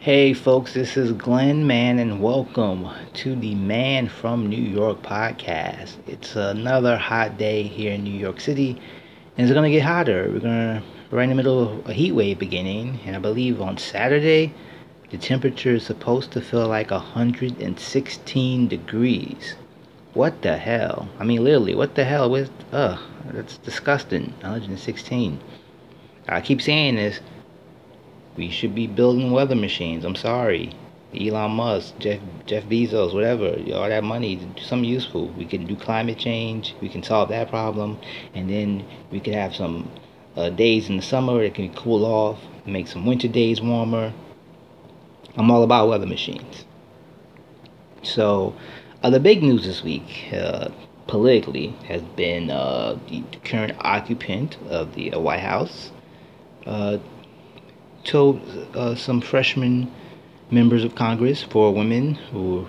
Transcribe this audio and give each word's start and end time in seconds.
Hey 0.00 0.32
folks, 0.32 0.72
this 0.72 0.96
is 0.96 1.12
Glenn 1.12 1.66
Mann, 1.66 1.98
and 1.98 2.22
welcome 2.22 2.88
to 3.12 3.36
the 3.36 3.54
Man 3.54 4.08
from 4.08 4.46
New 4.46 4.56
York 4.56 5.02
podcast. 5.02 5.96
It's 6.06 6.36
another 6.36 6.96
hot 6.96 7.36
day 7.36 7.64
here 7.64 7.92
in 7.92 8.02
New 8.02 8.18
York 8.18 8.40
City, 8.40 8.80
and 9.36 9.46
it's 9.46 9.52
gonna 9.52 9.68
get 9.68 9.82
hotter. 9.82 10.30
We're 10.32 10.40
gonna 10.40 10.82
right 11.10 11.24
in 11.24 11.28
the 11.28 11.34
middle 11.34 11.80
of 11.80 11.86
a 11.86 11.92
heat 11.92 12.12
wave 12.12 12.38
beginning, 12.38 12.98
and 13.04 13.14
I 13.14 13.18
believe 13.18 13.60
on 13.60 13.76
Saturday 13.76 14.54
the 15.10 15.18
temperature 15.18 15.74
is 15.74 15.84
supposed 15.84 16.30
to 16.30 16.40
feel 16.40 16.66
like 16.66 16.90
116 16.90 18.68
degrees. 18.68 19.54
What 20.14 20.40
the 20.40 20.56
hell? 20.56 21.10
I 21.18 21.24
mean, 21.24 21.44
literally, 21.44 21.74
what 21.74 21.94
the 21.94 22.04
hell? 22.04 22.30
With 22.30 22.50
ugh, 22.72 22.98
that's 23.34 23.58
disgusting. 23.58 24.32
116. 24.40 25.40
I 26.26 26.40
keep 26.40 26.62
saying 26.62 26.94
this 26.94 27.20
we 28.36 28.50
should 28.50 28.74
be 28.74 28.86
building 28.86 29.30
weather 29.30 29.54
machines. 29.54 30.04
I'm 30.04 30.16
sorry. 30.16 30.72
Elon 31.18 31.50
Musk, 31.52 31.98
Jeff 31.98 32.20
Jeff 32.46 32.64
Bezos, 32.64 33.12
whatever, 33.12 33.48
all 33.74 33.88
that 33.88 34.04
money, 34.04 34.36
do 34.36 34.62
something 34.62 34.88
useful. 34.88 35.28
We 35.30 35.44
can 35.44 35.66
do 35.66 35.74
climate 35.74 36.18
change. 36.18 36.74
We 36.80 36.88
can 36.88 37.02
solve 37.02 37.30
that 37.30 37.50
problem, 37.50 37.98
and 38.32 38.48
then 38.48 38.86
we 39.10 39.18
could 39.18 39.34
have 39.34 39.54
some 39.54 39.90
uh, 40.36 40.50
days 40.50 40.88
in 40.88 40.96
the 40.96 41.02
summer 41.02 41.42
that 41.42 41.54
can 41.54 41.74
cool 41.74 42.04
off, 42.04 42.38
make 42.64 42.86
some 42.86 43.06
winter 43.06 43.28
days 43.28 43.60
warmer. 43.60 44.12
I'm 45.36 45.50
all 45.50 45.64
about 45.64 45.88
weather 45.88 46.06
machines. 46.06 46.64
So, 48.02 48.54
uh, 49.02 49.10
the 49.10 49.20
big 49.20 49.42
news 49.42 49.64
this 49.64 49.82
week, 49.82 50.32
uh, 50.32 50.68
politically, 51.06 51.68
has 51.86 52.02
been 52.02 52.50
uh, 52.50 52.98
the 53.08 53.22
current 53.44 53.76
occupant 53.80 54.56
of 54.68 54.94
the 54.94 55.12
uh, 55.12 55.18
White 55.18 55.40
House 55.40 55.90
uh, 56.66 56.98
told 58.04 58.40
uh, 58.74 58.94
some 58.94 59.20
freshman 59.20 59.90
members 60.50 60.84
of 60.84 60.94
Congress, 60.94 61.42
four 61.42 61.72
women 61.74 62.14
who 62.14 62.66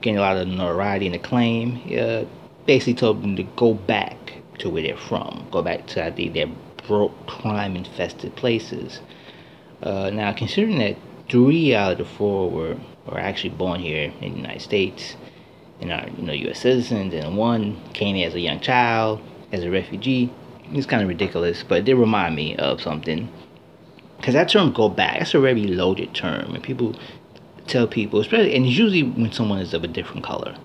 gained 0.00 0.18
a 0.18 0.20
lot 0.20 0.36
of 0.36 0.48
notoriety 0.48 1.06
and 1.06 1.14
acclaim, 1.14 1.80
uh, 1.98 2.24
basically 2.66 2.94
told 2.94 3.22
them 3.22 3.36
to 3.36 3.42
go 3.42 3.74
back 3.74 4.34
to 4.58 4.70
where 4.70 4.82
they're 4.82 4.96
from, 4.96 5.46
go 5.50 5.62
back 5.62 5.86
to 5.88 6.04
I 6.04 6.10
think 6.10 6.34
their 6.34 6.48
broke, 6.86 7.26
crime-infested 7.26 8.36
places. 8.36 9.00
Uh, 9.82 10.10
now, 10.10 10.32
considering 10.32 10.78
that 10.78 10.96
three 11.28 11.74
out 11.74 11.92
of 11.92 11.98
the 11.98 12.04
four 12.04 12.50
were 12.50 12.76
were 13.06 13.18
actually 13.18 13.50
born 13.50 13.80
here 13.80 14.12
in 14.20 14.32
the 14.32 14.40
United 14.40 14.60
States 14.60 15.16
and 15.80 15.90
are 15.90 16.06
you 16.16 16.22
know 16.22 16.32
U.S. 16.32 16.60
citizens, 16.60 17.14
and 17.14 17.36
one 17.36 17.80
came 17.92 18.16
here 18.16 18.28
as 18.28 18.34
a 18.34 18.40
young 18.40 18.60
child 18.60 19.20
as 19.52 19.64
a 19.64 19.70
refugee, 19.70 20.32
it's 20.72 20.86
kind 20.86 21.02
of 21.02 21.08
ridiculous, 21.08 21.64
but 21.66 21.78
it 21.78 21.84
did 21.84 21.96
remind 21.96 22.36
me 22.36 22.56
of 22.56 22.80
something 22.80 23.28
because 24.20 24.34
that 24.34 24.48
term 24.48 24.72
go 24.72 24.88
back 24.88 25.18
that's 25.18 25.34
a 25.34 25.40
very 25.40 25.64
loaded 25.64 26.14
term 26.14 26.54
and 26.54 26.62
people 26.62 26.94
tell 27.66 27.86
people 27.86 28.20
especially 28.20 28.54
and 28.54 28.66
it's 28.66 28.76
usually 28.76 29.02
when 29.02 29.32
someone 29.32 29.58
is 29.58 29.72
of 29.74 29.82
a 29.84 29.88
different 29.88 30.22
color 30.22 30.56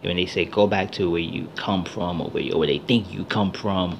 when 0.00 0.16
they 0.16 0.26
say 0.26 0.44
go 0.44 0.66
back 0.66 0.90
to 0.90 1.10
where 1.10 1.20
you 1.20 1.48
come 1.56 1.84
from 1.84 2.20
or 2.20 2.28
where, 2.30 2.42
you, 2.42 2.52
or 2.52 2.58
where 2.58 2.66
they 2.66 2.78
think 2.78 3.12
you 3.12 3.24
come 3.24 3.52
from 3.52 3.98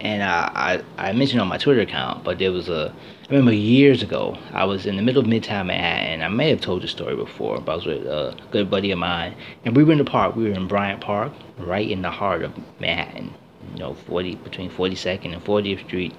and 0.00 0.22
I, 0.22 0.82
I, 0.98 1.08
I 1.08 1.12
mentioned 1.12 1.42
on 1.42 1.48
my 1.48 1.58
Twitter 1.58 1.80
account, 1.80 2.24
but 2.24 2.38
there 2.38 2.52
was 2.52 2.68
a. 2.68 2.94
I 3.24 3.32
remember 3.32 3.52
years 3.52 4.02
ago, 4.02 4.38
I 4.52 4.64
was 4.64 4.86
in 4.86 4.96
the 4.96 5.02
middle 5.02 5.22
of 5.22 5.28
Midtown 5.28 5.66
Manhattan. 5.66 6.22
I 6.22 6.28
may 6.28 6.48
have 6.50 6.60
told 6.60 6.82
the 6.82 6.88
story 6.88 7.14
before, 7.14 7.60
but 7.60 7.72
I 7.72 7.74
was 7.76 7.86
with 7.86 8.06
a 8.06 8.34
good 8.50 8.70
buddy 8.70 8.90
of 8.90 8.98
mine, 8.98 9.36
and 9.64 9.76
we 9.76 9.84
were 9.84 9.92
in 9.92 9.98
the 9.98 10.04
park. 10.04 10.36
We 10.36 10.44
were 10.44 10.54
in 10.54 10.66
Bryant 10.66 11.00
Park, 11.00 11.32
right 11.58 11.88
in 11.88 12.02
the 12.02 12.10
heart 12.10 12.42
of 12.42 12.52
Manhattan. 12.80 13.34
You 13.74 13.80
know, 13.80 13.94
40 13.94 14.36
between 14.36 14.70
42nd 14.70 15.34
and 15.34 15.44
40th 15.44 15.84
Street 15.86 16.14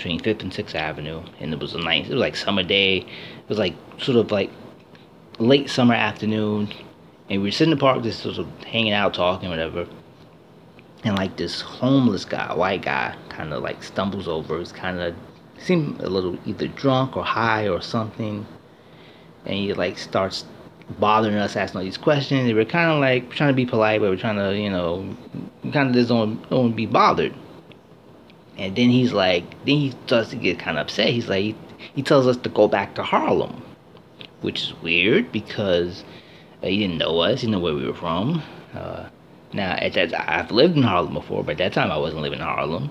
between 0.00 0.18
Fifth 0.18 0.42
and 0.42 0.52
Sixth 0.52 0.74
Avenue, 0.74 1.22
and 1.40 1.52
it 1.52 1.60
was 1.60 1.74
a 1.74 1.78
nice. 1.78 2.06
It 2.06 2.12
was 2.12 2.20
like 2.20 2.34
summer 2.34 2.62
day. 2.62 2.98
It 3.00 3.48
was 3.48 3.58
like 3.58 3.74
sort 3.98 4.16
of 4.16 4.30
like 4.30 4.50
late 5.38 5.68
summer 5.68 5.94
afternoon, 5.94 6.72
and 7.28 7.42
we 7.42 7.48
were 7.48 7.50
sitting 7.50 7.72
in 7.72 7.78
the 7.78 7.80
park, 7.80 8.02
just 8.02 8.20
sort 8.20 8.38
of 8.38 8.48
hanging 8.64 8.94
out, 8.94 9.12
talking, 9.12 9.50
whatever. 9.50 9.86
And 11.04 11.16
like 11.16 11.36
this 11.36 11.60
homeless 11.60 12.24
guy, 12.24 12.54
white 12.54 12.82
guy, 12.82 13.14
kind 13.28 13.52
of 13.52 13.62
like 13.62 13.82
stumbles 13.82 14.26
over. 14.26 14.58
He's 14.58 14.72
kind 14.72 14.98
of 15.00 15.14
seemed 15.58 16.00
a 16.00 16.08
little 16.08 16.38
either 16.46 16.68
drunk 16.68 17.14
or 17.14 17.24
high 17.24 17.68
or 17.68 17.82
something, 17.82 18.46
and 19.44 19.54
he 19.54 19.74
like 19.74 19.98
starts 19.98 20.46
bothering 20.98 21.36
us, 21.36 21.56
asking 21.56 21.78
all 21.78 21.84
these 21.84 21.98
questions. 21.98 22.50
We're 22.54 22.64
kind 22.64 22.90
of 22.90 23.00
like 23.00 23.30
trying 23.30 23.50
to 23.50 23.54
be 23.54 23.66
polite, 23.66 24.00
but 24.00 24.08
we're 24.08 24.16
trying 24.16 24.36
to, 24.36 24.58
you 24.58 24.70
know, 24.70 25.14
kind 25.74 25.90
of 25.90 25.94
just 25.94 26.08
don't 26.08 26.48
don't 26.48 26.72
be 26.74 26.86
bothered. 26.86 27.34
And 28.58 28.76
then 28.76 28.90
he's 28.90 29.12
like, 29.12 29.50
then 29.64 29.76
he 29.76 29.94
starts 30.06 30.30
to 30.30 30.36
get 30.36 30.58
kind 30.58 30.76
of 30.78 30.86
upset. 30.86 31.08
He's 31.08 31.28
like, 31.28 31.42
he, 31.42 31.56
he 31.94 32.02
tells 32.02 32.26
us 32.26 32.36
to 32.38 32.48
go 32.48 32.68
back 32.68 32.94
to 32.96 33.02
Harlem, 33.02 33.62
which 34.42 34.62
is 34.62 34.74
weird 34.82 35.32
because 35.32 36.04
uh, 36.62 36.66
he 36.66 36.78
didn't 36.78 36.98
know 36.98 37.20
us. 37.20 37.40
He 37.40 37.46
didn't 37.46 37.52
know 37.52 37.60
where 37.60 37.74
we 37.74 37.86
were 37.86 37.94
from. 37.94 38.42
Uh, 38.74 39.08
now, 39.52 39.72
at 39.72 39.94
that, 39.94 40.14
I've 40.28 40.50
lived 40.50 40.76
in 40.76 40.82
Harlem 40.82 41.14
before, 41.14 41.42
but 41.42 41.52
at 41.52 41.58
that 41.58 41.72
time 41.72 41.90
I 41.90 41.96
wasn't 41.98 42.22
living 42.22 42.38
in 42.38 42.44
Harlem. 42.44 42.90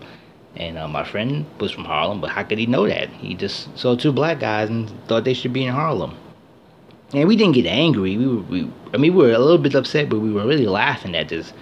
And 0.56 0.78
uh, 0.78 0.88
my 0.88 1.04
friend 1.04 1.46
was 1.60 1.72
from 1.72 1.86
Harlem, 1.86 2.20
but 2.20 2.32
how 2.32 2.44
could 2.44 2.58
he 2.58 2.66
know 2.66 2.88
that? 2.88 3.10
He 3.10 3.36
just 3.36 3.78
saw 3.78 3.96
two 3.96 4.12
black 4.12 4.40
guys 4.40 4.70
and 4.70 4.90
thought 5.08 5.24
they 5.24 5.34
should 5.34 5.54
be 5.54 5.66
in 5.66 5.74
Harlem. 5.74 6.18
And 7.14 7.28
we 7.28 7.36
didn't 7.36 7.54
get 7.54 7.66
angry. 7.66 8.18
We 8.18 8.28
were, 8.28 8.42
we, 8.42 8.72
I 8.94 8.98
mean, 8.98 9.16
we 9.16 9.26
were 9.26 9.34
a 9.34 9.40
little 9.40 9.58
bit 9.58 9.76
upset, 9.76 10.10
but 10.10 10.20
we 10.20 10.32
were 10.32 10.46
really 10.46 10.66
laughing 10.66 11.16
at 11.16 11.30
this 11.30 11.54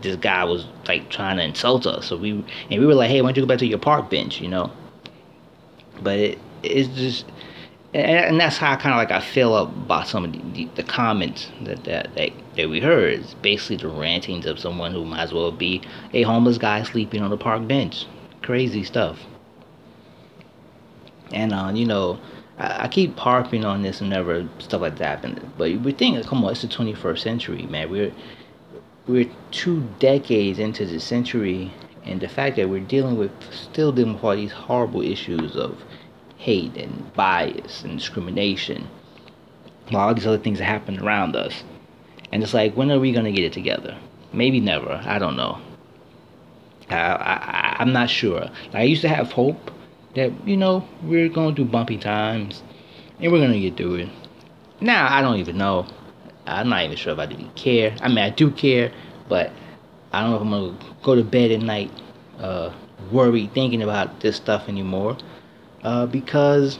this 0.00 0.16
guy 0.16 0.44
was 0.44 0.66
like 0.86 1.10
trying 1.10 1.36
to 1.36 1.44
insult 1.44 1.86
us. 1.86 2.06
So 2.06 2.16
we 2.16 2.30
and 2.70 2.80
we 2.80 2.86
were 2.86 2.94
like, 2.94 3.10
hey, 3.10 3.20
why 3.20 3.28
don't 3.28 3.36
you 3.36 3.42
go 3.42 3.46
back 3.46 3.58
to 3.58 3.66
your 3.66 3.78
park 3.78 4.10
bench, 4.10 4.40
you 4.40 4.48
know? 4.48 4.70
But 6.02 6.18
it 6.18 6.38
it's 6.62 6.88
just 6.88 7.24
and, 7.94 8.38
that's 8.38 8.58
how 8.58 8.72
I 8.72 8.76
kind 8.76 8.92
of 8.92 8.98
like 8.98 9.10
I 9.10 9.20
feel 9.24 9.56
about 9.56 10.06
some 10.06 10.24
of 10.24 10.32
the, 10.32 10.38
the, 10.52 10.64
the 10.76 10.82
comments 10.82 11.50
that, 11.62 11.84
that 11.84 12.14
that 12.14 12.30
that 12.56 12.68
we 12.68 12.80
heard. 12.80 13.14
It's 13.14 13.34
basically 13.34 13.76
the 13.76 13.88
rantings 13.88 14.46
of 14.46 14.58
someone 14.58 14.92
who 14.92 15.04
might 15.04 15.22
as 15.22 15.32
well 15.32 15.50
be 15.50 15.82
a 16.12 16.22
homeless 16.22 16.58
guy 16.58 16.82
sleeping 16.82 17.22
on 17.22 17.30
the 17.30 17.36
park 17.36 17.66
bench. 17.66 18.06
Crazy 18.42 18.84
stuff. 18.84 19.20
And 21.32 21.52
uh, 21.52 21.72
you 21.74 21.86
know, 21.86 22.20
I, 22.58 22.84
I 22.84 22.88
keep 22.88 23.16
harping 23.18 23.64
on 23.64 23.82
this 23.82 24.00
whenever 24.00 24.46
stuff 24.58 24.82
like 24.82 24.98
that 24.98 25.22
happens. 25.22 25.40
But 25.56 25.80
we 25.80 25.92
think, 25.92 26.24
come 26.26 26.44
on, 26.44 26.52
it's 26.52 26.62
the 26.62 26.68
21st 26.68 27.18
century, 27.18 27.62
man. 27.66 27.90
We're 27.90 28.12
we're 29.08 29.30
two 29.50 29.88
decades 29.98 30.58
into 30.58 30.84
the 30.84 31.00
century, 31.00 31.72
and 32.04 32.20
the 32.20 32.28
fact 32.28 32.56
that 32.56 32.68
we're 32.68 32.80
dealing 32.80 33.16
with, 33.16 33.32
still 33.52 33.90
dealing 33.90 34.14
with 34.14 34.24
all 34.24 34.36
these 34.36 34.52
horrible 34.52 35.02
issues 35.02 35.56
of 35.56 35.82
hate 36.36 36.76
and 36.76 37.12
bias 37.14 37.82
and 37.82 37.98
discrimination, 37.98 38.86
all 39.92 40.14
these 40.14 40.26
other 40.26 40.38
things 40.38 40.58
that 40.58 40.66
happen 40.66 40.98
around 41.00 41.34
us. 41.34 41.64
And 42.30 42.42
it's 42.42 42.54
like, 42.54 42.76
when 42.76 42.90
are 42.90 43.00
we 43.00 43.12
gonna 43.12 43.32
get 43.32 43.44
it 43.44 43.52
together? 43.52 43.98
Maybe 44.32 44.60
never. 44.60 45.00
I 45.04 45.18
don't 45.18 45.36
know. 45.36 45.58
I, 46.90 46.96
I, 46.96 47.76
I'm 47.78 47.92
not 47.92 48.10
sure. 48.10 48.50
I 48.74 48.82
used 48.82 49.02
to 49.02 49.08
have 49.08 49.32
hope 49.32 49.70
that, 50.14 50.32
you 50.46 50.56
know, 50.56 50.86
we're 51.02 51.28
going 51.28 51.54
through 51.54 51.66
bumpy 51.66 51.96
times 51.96 52.62
and 53.18 53.32
we're 53.32 53.40
gonna 53.40 53.60
get 53.60 53.76
through 53.76 53.94
it. 53.96 54.08
Now, 54.80 55.08
I 55.10 55.22
don't 55.22 55.38
even 55.38 55.56
know. 55.56 55.86
I'm 56.48 56.68
not 56.68 56.84
even 56.84 56.96
sure 56.96 57.12
if 57.12 57.18
I 57.18 57.24
really 57.24 57.50
care. 57.54 57.96
I 58.00 58.08
mean, 58.08 58.18
I 58.18 58.30
do 58.30 58.50
care, 58.50 58.92
but 59.28 59.52
I 60.12 60.22
don't 60.22 60.30
know 60.30 60.36
if 60.36 60.42
I'm 60.42 60.50
gonna 60.50 60.94
go 61.02 61.14
to 61.14 61.24
bed 61.24 61.50
at 61.50 61.60
night 61.60 61.90
uh, 62.38 62.72
worried 63.10 63.52
thinking 63.52 63.82
about 63.82 64.20
this 64.20 64.36
stuff 64.36 64.68
anymore 64.68 65.16
uh, 65.82 66.06
because 66.06 66.78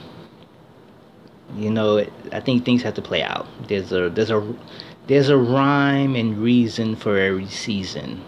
you 1.57 1.71
know 1.71 2.05
I 2.33 2.41
think 2.41 2.65
things 2.65 2.83
have 2.83 2.95
to 2.95 3.03
play 3.03 3.23
out. 3.23 3.47
There's 3.69 3.93
a 3.93 4.11
there's 4.11 4.31
a 4.31 4.55
there's 5.07 5.29
a 5.29 5.37
rhyme 5.37 6.15
and 6.17 6.39
reason 6.39 6.97
for 6.97 7.19
every 7.19 7.47
season. 7.47 8.23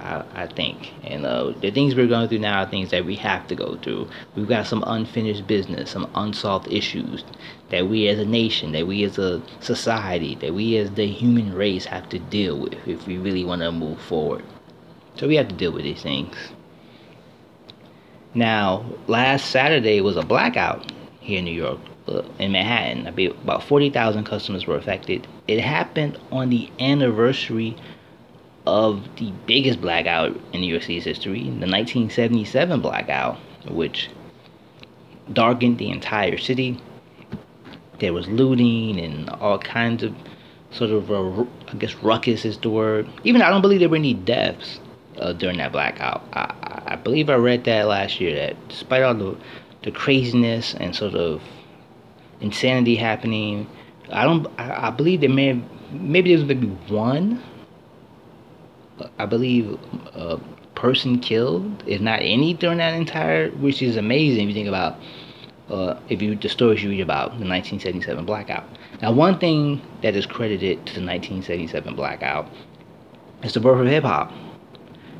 I, 0.00 0.24
I 0.34 0.46
think. 0.46 0.92
And 1.04 1.24
uh, 1.26 1.52
the 1.60 1.70
things 1.70 1.94
we're 1.94 2.06
going 2.06 2.28
through 2.28 2.38
now 2.38 2.62
are 2.62 2.68
things 2.68 2.90
that 2.90 3.04
we 3.04 3.16
have 3.16 3.46
to 3.48 3.54
go 3.54 3.76
through. 3.76 4.08
We've 4.34 4.48
got 4.48 4.66
some 4.66 4.84
unfinished 4.86 5.46
business, 5.46 5.90
some 5.90 6.10
unsolved 6.14 6.72
issues 6.72 7.24
that 7.70 7.88
we 7.88 8.08
as 8.08 8.18
a 8.18 8.24
nation, 8.24 8.72
that 8.72 8.86
we 8.86 9.04
as 9.04 9.18
a 9.18 9.42
society, 9.60 10.34
that 10.36 10.54
we 10.54 10.76
as 10.76 10.92
the 10.92 11.06
human 11.06 11.54
race 11.54 11.86
have 11.86 12.08
to 12.10 12.18
deal 12.18 12.58
with 12.58 12.74
if 12.86 13.06
we 13.06 13.18
really 13.18 13.44
want 13.44 13.62
to 13.62 13.72
move 13.72 14.00
forward. 14.00 14.44
So 15.16 15.28
we 15.28 15.36
have 15.36 15.48
to 15.48 15.54
deal 15.54 15.72
with 15.72 15.84
these 15.84 16.02
things. 16.02 16.36
Now, 18.34 18.84
last 19.06 19.50
Saturday 19.50 20.00
was 20.00 20.16
a 20.16 20.22
blackout 20.22 20.90
here 21.20 21.38
in 21.38 21.44
New 21.44 21.52
York, 21.52 21.78
uh, 22.08 22.22
in 22.38 22.52
Manhattan. 22.52 23.06
About 23.06 23.62
40,000 23.62 24.24
customers 24.24 24.66
were 24.66 24.76
affected. 24.76 25.26
It 25.46 25.60
happened 25.60 26.18
on 26.32 26.50
the 26.50 26.68
anniversary 26.80 27.76
of 28.66 29.02
the 29.16 29.32
biggest 29.46 29.80
blackout 29.80 30.38
in 30.52 30.62
York 30.62 30.82
City's 30.82 31.04
history, 31.04 31.42
the 31.42 31.66
1977 31.66 32.80
blackout, 32.80 33.38
which 33.68 34.08
darkened 35.32 35.78
the 35.78 35.90
entire 35.90 36.38
city. 36.38 36.80
There 38.00 38.12
was 38.12 38.26
looting 38.28 38.98
and 38.98 39.30
all 39.30 39.58
kinds 39.58 40.02
of 40.02 40.14
sort 40.70 40.90
of, 40.90 41.10
a, 41.10 41.46
I 41.68 41.74
guess, 41.74 41.94
ruckus 41.96 42.44
is 42.44 42.58
the 42.58 42.70
word. 42.70 43.08
Even 43.22 43.42
I 43.42 43.50
don't 43.50 43.62
believe 43.62 43.80
there 43.80 43.88
were 43.88 43.96
any 43.96 44.14
deaths 44.14 44.80
uh, 45.18 45.32
during 45.32 45.58
that 45.58 45.72
blackout. 45.72 46.22
I, 46.32 46.82
I 46.86 46.96
believe 46.96 47.30
I 47.30 47.34
read 47.34 47.64
that 47.64 47.86
last 47.86 48.20
year 48.20 48.34
that 48.34 48.68
despite 48.68 49.02
all 49.02 49.14
the, 49.14 49.36
the 49.82 49.90
craziness 49.90 50.74
and 50.74 50.94
sort 50.96 51.14
of 51.14 51.40
insanity 52.40 52.96
happening. 52.96 53.66
I 54.10 54.24
don't. 54.24 54.46
I, 54.58 54.88
I 54.88 54.90
believe 54.90 55.20
there 55.20 55.30
may 55.30 55.48
have, 55.48 55.62
maybe 55.92 56.34
was 56.34 56.44
maybe 56.44 56.66
one. 56.88 57.42
I 59.18 59.26
believe 59.26 59.78
a 60.14 60.38
person 60.74 61.18
killed, 61.18 61.82
if 61.86 62.00
not 62.00 62.20
any, 62.20 62.54
during 62.54 62.78
that 62.78 62.94
entire, 62.94 63.50
which 63.50 63.82
is 63.82 63.96
amazing 63.96 64.42
if 64.42 64.48
you 64.48 64.54
think 64.54 64.68
about 64.68 64.98
uh, 65.70 65.98
if 66.08 66.20
you 66.20 66.36
the 66.36 66.48
stories 66.48 66.82
you 66.82 66.90
read 66.90 67.00
about 67.00 67.38
the 67.38 67.46
1977 67.46 68.24
blackout. 68.24 68.64
Now, 69.00 69.12
one 69.12 69.38
thing 69.38 69.82
that 70.02 70.14
is 70.14 70.26
credited 70.26 70.78
to 70.86 70.94
the 70.94 71.06
1977 71.06 71.94
blackout 71.94 72.48
is 73.42 73.54
the 73.54 73.60
birth 73.60 73.80
of 73.80 73.86
hip 73.86 74.04
hop, 74.04 74.32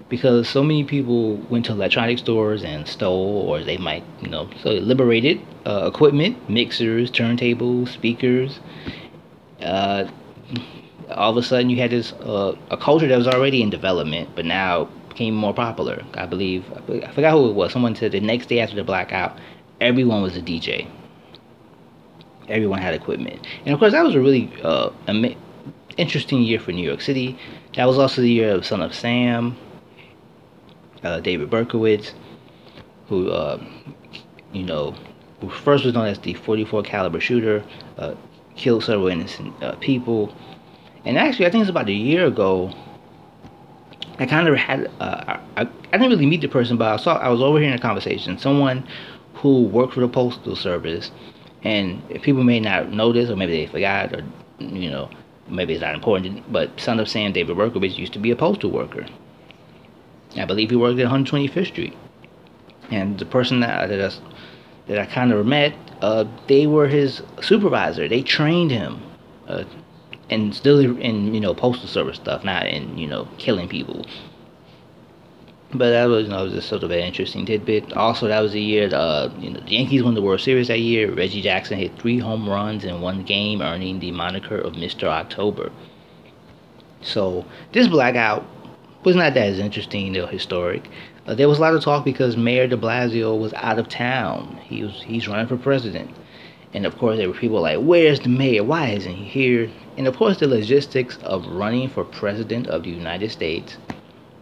because 0.09 0.49
so 0.49 0.63
many 0.63 0.85
people 0.85 1.37
went 1.49 1.65
to 1.67 1.73
electronic 1.73 2.19
stores 2.19 2.63
and 2.63 2.87
stole, 2.87 3.49
or 3.49 3.63
they 3.63 3.79
might, 3.79 4.05
you 4.21 4.29
know, 4.29 4.51
so 4.63 4.71
liberated 4.71 5.41
uh, 5.67 5.91
equipment, 5.93 6.49
mixers, 6.49 7.11
turntables, 7.11 7.89
speakers. 7.89 8.61
Uh, 9.61 10.07
all 11.11 11.31
of 11.31 11.37
a 11.37 11.43
sudden, 11.43 11.71
you 11.71 11.77
had 11.77 11.91
this 11.91 12.13
uh, 12.13 12.57
a 12.71 12.77
culture 12.77 13.07
that 13.09 13.17
was 13.17 13.29
already 13.29 13.63
in 13.63 13.71
development, 13.71 14.31
but 14.35 14.45
now 14.45 14.89
became 15.09 15.35
more 15.35 15.55
popular. 15.55 16.03
I 16.15 16.27
believe 16.27 16.65
I 16.89 17.11
forgot 17.13 17.33
who 17.33 17.51
it 17.51 17.55
was. 17.55 17.73
Someone 17.73 17.95
said 17.95 18.13
the 18.13 18.21
next 18.21 18.47
day 18.47 18.61
after 18.61 18.77
the 18.77 18.85
blackout, 18.85 19.39
everyone 19.81 20.23
was 20.23 20.37
a 20.37 20.43
DJ. 20.43 20.89
Everyone 22.49 22.81
had 22.81 22.95
equipment, 22.95 23.47
and 23.65 23.73
of 23.73 23.79
course 23.79 23.93
that 23.93 24.05
was 24.05 24.15
a 24.15 24.21
really 24.21 24.53
uh, 24.63 24.91
ama- 25.09 25.35
interesting 25.97 26.43
year 26.43 26.61
for 26.61 26.73
New 26.73 26.87
York 26.87 27.01
City. 27.01 27.39
That 27.75 27.87
was 27.87 27.99
also 27.99 28.21
the 28.21 28.31
year 28.31 28.51
of 28.55 28.67
Son 28.67 28.83
of 28.83 28.95
Sam, 28.95 29.57
uh, 31.03 31.21
David 31.21 31.49
Berkowitz, 31.49 32.13
who 33.09 33.31
uh, 33.31 33.63
you 34.53 34.63
know, 34.63 34.95
who 35.41 35.51
first 35.51 35.85
was 35.85 35.95
known 35.95 36.07
as 36.07 36.19
the 36.21 36.35
44 36.35 36.83
caliber 36.83 37.21
shooter, 37.21 37.63
uh, 37.99 38.15
killed 38.57 38.85
several 38.85 39.09
innocent 39.09 39.53
uh, 39.63 39.75
people, 39.77 40.35
and 41.05 41.19
actually 41.19 41.47
I 41.47 41.51
think 41.51 41.63
it's 41.63 41.71
about 41.71 41.89
a 41.89 41.93
year 41.93 42.27
ago. 42.27 42.73
I 44.19 44.27
kind 44.27 44.47
of 44.47 44.57
had 44.57 44.91
uh, 45.01 45.39
I, 45.57 45.63
I 45.63 45.99
didn't 45.99 46.11
really 46.11 46.27
meet 46.27 46.41
the 46.41 46.49
person, 46.49 46.77
but 46.77 46.89
I 46.89 46.97
saw 46.97 47.17
I 47.17 47.29
was 47.29 47.41
overhearing 47.41 47.75
a 47.75 47.79
conversation. 47.79 48.39
Someone 48.39 48.87
who 49.35 49.65
worked 49.65 49.95
for 49.95 50.01
the 50.01 50.09
postal 50.09 50.57
service, 50.57 51.11
and 51.63 52.03
people 52.23 52.45
may 52.45 52.61
not 52.61 52.91
know 52.91 53.13
this, 53.13 53.29
or 53.29 53.37
maybe 53.37 53.53
they 53.53 53.67
forgot, 53.67 54.15
or 54.15 54.25
you 54.59 54.91
know, 54.91 55.11
maybe 55.49 55.75
it's 55.75 55.83
not 55.83 55.95
important. 55.95 56.51
But 56.53 56.81
son 56.81 57.01
of 57.01 57.09
Sam 57.09 57.33
David 57.33 57.57
Berkowitz 57.57 57.99
used 57.99 58.13
to 58.13 58.19
be 58.19 58.31
a 58.31 58.37
postal 58.37 58.71
worker. 58.71 59.07
I 60.37 60.45
believe 60.45 60.71
he 60.71 60.77
worked 60.77 60.99
at 60.99 61.11
125th 61.11 61.67
Street, 61.67 61.97
and 62.91 63.19
the 63.19 63.27
person 63.27 63.61
that 63.61 63.89
that 63.89 64.01
I, 64.01 64.15
that 64.87 64.99
I 64.99 65.07
kind 65.07 65.33
of 65.33 65.45
met, 65.47 65.75
uh, 66.01 66.25
they 66.49 66.67
were 66.67 66.89
his 66.89 67.23
supervisor. 67.41 68.09
They 68.09 68.23
trained 68.23 68.71
him, 68.71 69.03
uh, 69.47 69.65
and 70.35 70.55
still 70.55 70.81
in 70.81 71.35
you 71.35 71.41
know 71.41 71.55
postal 71.55 71.89
service 71.89 72.17
stuff, 72.17 72.45
not 72.45 72.67
in 72.67 72.99
you 72.99 73.07
know 73.07 73.29
killing 73.39 73.69
people. 73.69 74.07
But 75.73 75.91
that 75.91 76.05
was, 76.05 76.25
you 76.25 76.31
know, 76.31 76.45
was 76.45 76.53
just 76.53 76.69
sort 76.69 76.85
of 76.85 76.93
an 76.93 77.01
interesting 77.01 77.47
tidbit. 77.47 77.95
Also, 77.95 78.29
that 78.29 78.41
was 78.41 78.53
the 78.53 78.61
year 78.61 78.89
uh, 78.93 79.29
you 79.39 79.51
know, 79.51 79.61
the 79.61 79.73
Yankees 79.73 80.05
won 80.05 80.15
the 80.15 80.23
World 80.23 80.41
Series 80.41 80.69
that 80.69 80.79
year. 80.79 81.13
Reggie 81.13 81.43
Jackson 81.43 81.79
hit 81.79 81.99
three 81.99 82.19
home 82.19 82.49
runs 82.49 82.85
in 82.85 83.01
one 83.01 83.25
game, 83.25 83.61
earning 83.61 83.99
the 83.99 84.13
moniker 84.13 84.57
of 84.57 84.75
Mr. 84.75 85.05
October. 85.05 85.73
So 87.03 87.45
this 87.73 87.89
blackout 87.89 88.47
was 89.05 89.17
not 89.17 89.35
that 89.35 89.49
as 89.49 89.59
interesting 89.59 90.17
or 90.17 90.29
historic. 90.29 90.89
Uh, 91.27 91.35
there 91.35 91.49
was 91.49 91.59
a 91.59 91.61
lot 91.61 91.75
of 91.75 91.83
talk 91.83 92.05
because 92.05 92.37
Mayor 92.37 92.67
De 92.69 92.77
Blasio 92.77 93.39
was 93.39 93.53
out 93.55 93.79
of 93.79 93.89
town. 93.89 94.59
He 94.63 94.83
was 94.85 95.03
he's 95.03 95.27
running 95.27 95.49
for 95.49 95.57
president, 95.57 96.11
and 96.73 96.87
of 96.87 96.97
course 96.99 97.19
there 97.19 97.29
were 97.29 97.35
people 97.35 97.61
like, 97.63 97.79
"Where's 97.81 98.21
the 98.21 98.29
mayor? 98.29 98.63
Why 98.63 98.91
isn't 98.91 99.13
he 99.13 99.25
here?" 99.25 99.71
And 99.97 100.09
of 100.09 100.17
course 100.17 100.39
the 100.39 100.49
logistics 100.49 101.19
of 101.19 101.47
running 101.47 101.89
for 101.89 102.05
president 102.05 102.67
of 102.67 102.83
the 102.83 102.91
United 102.91 103.31
States 103.31 103.77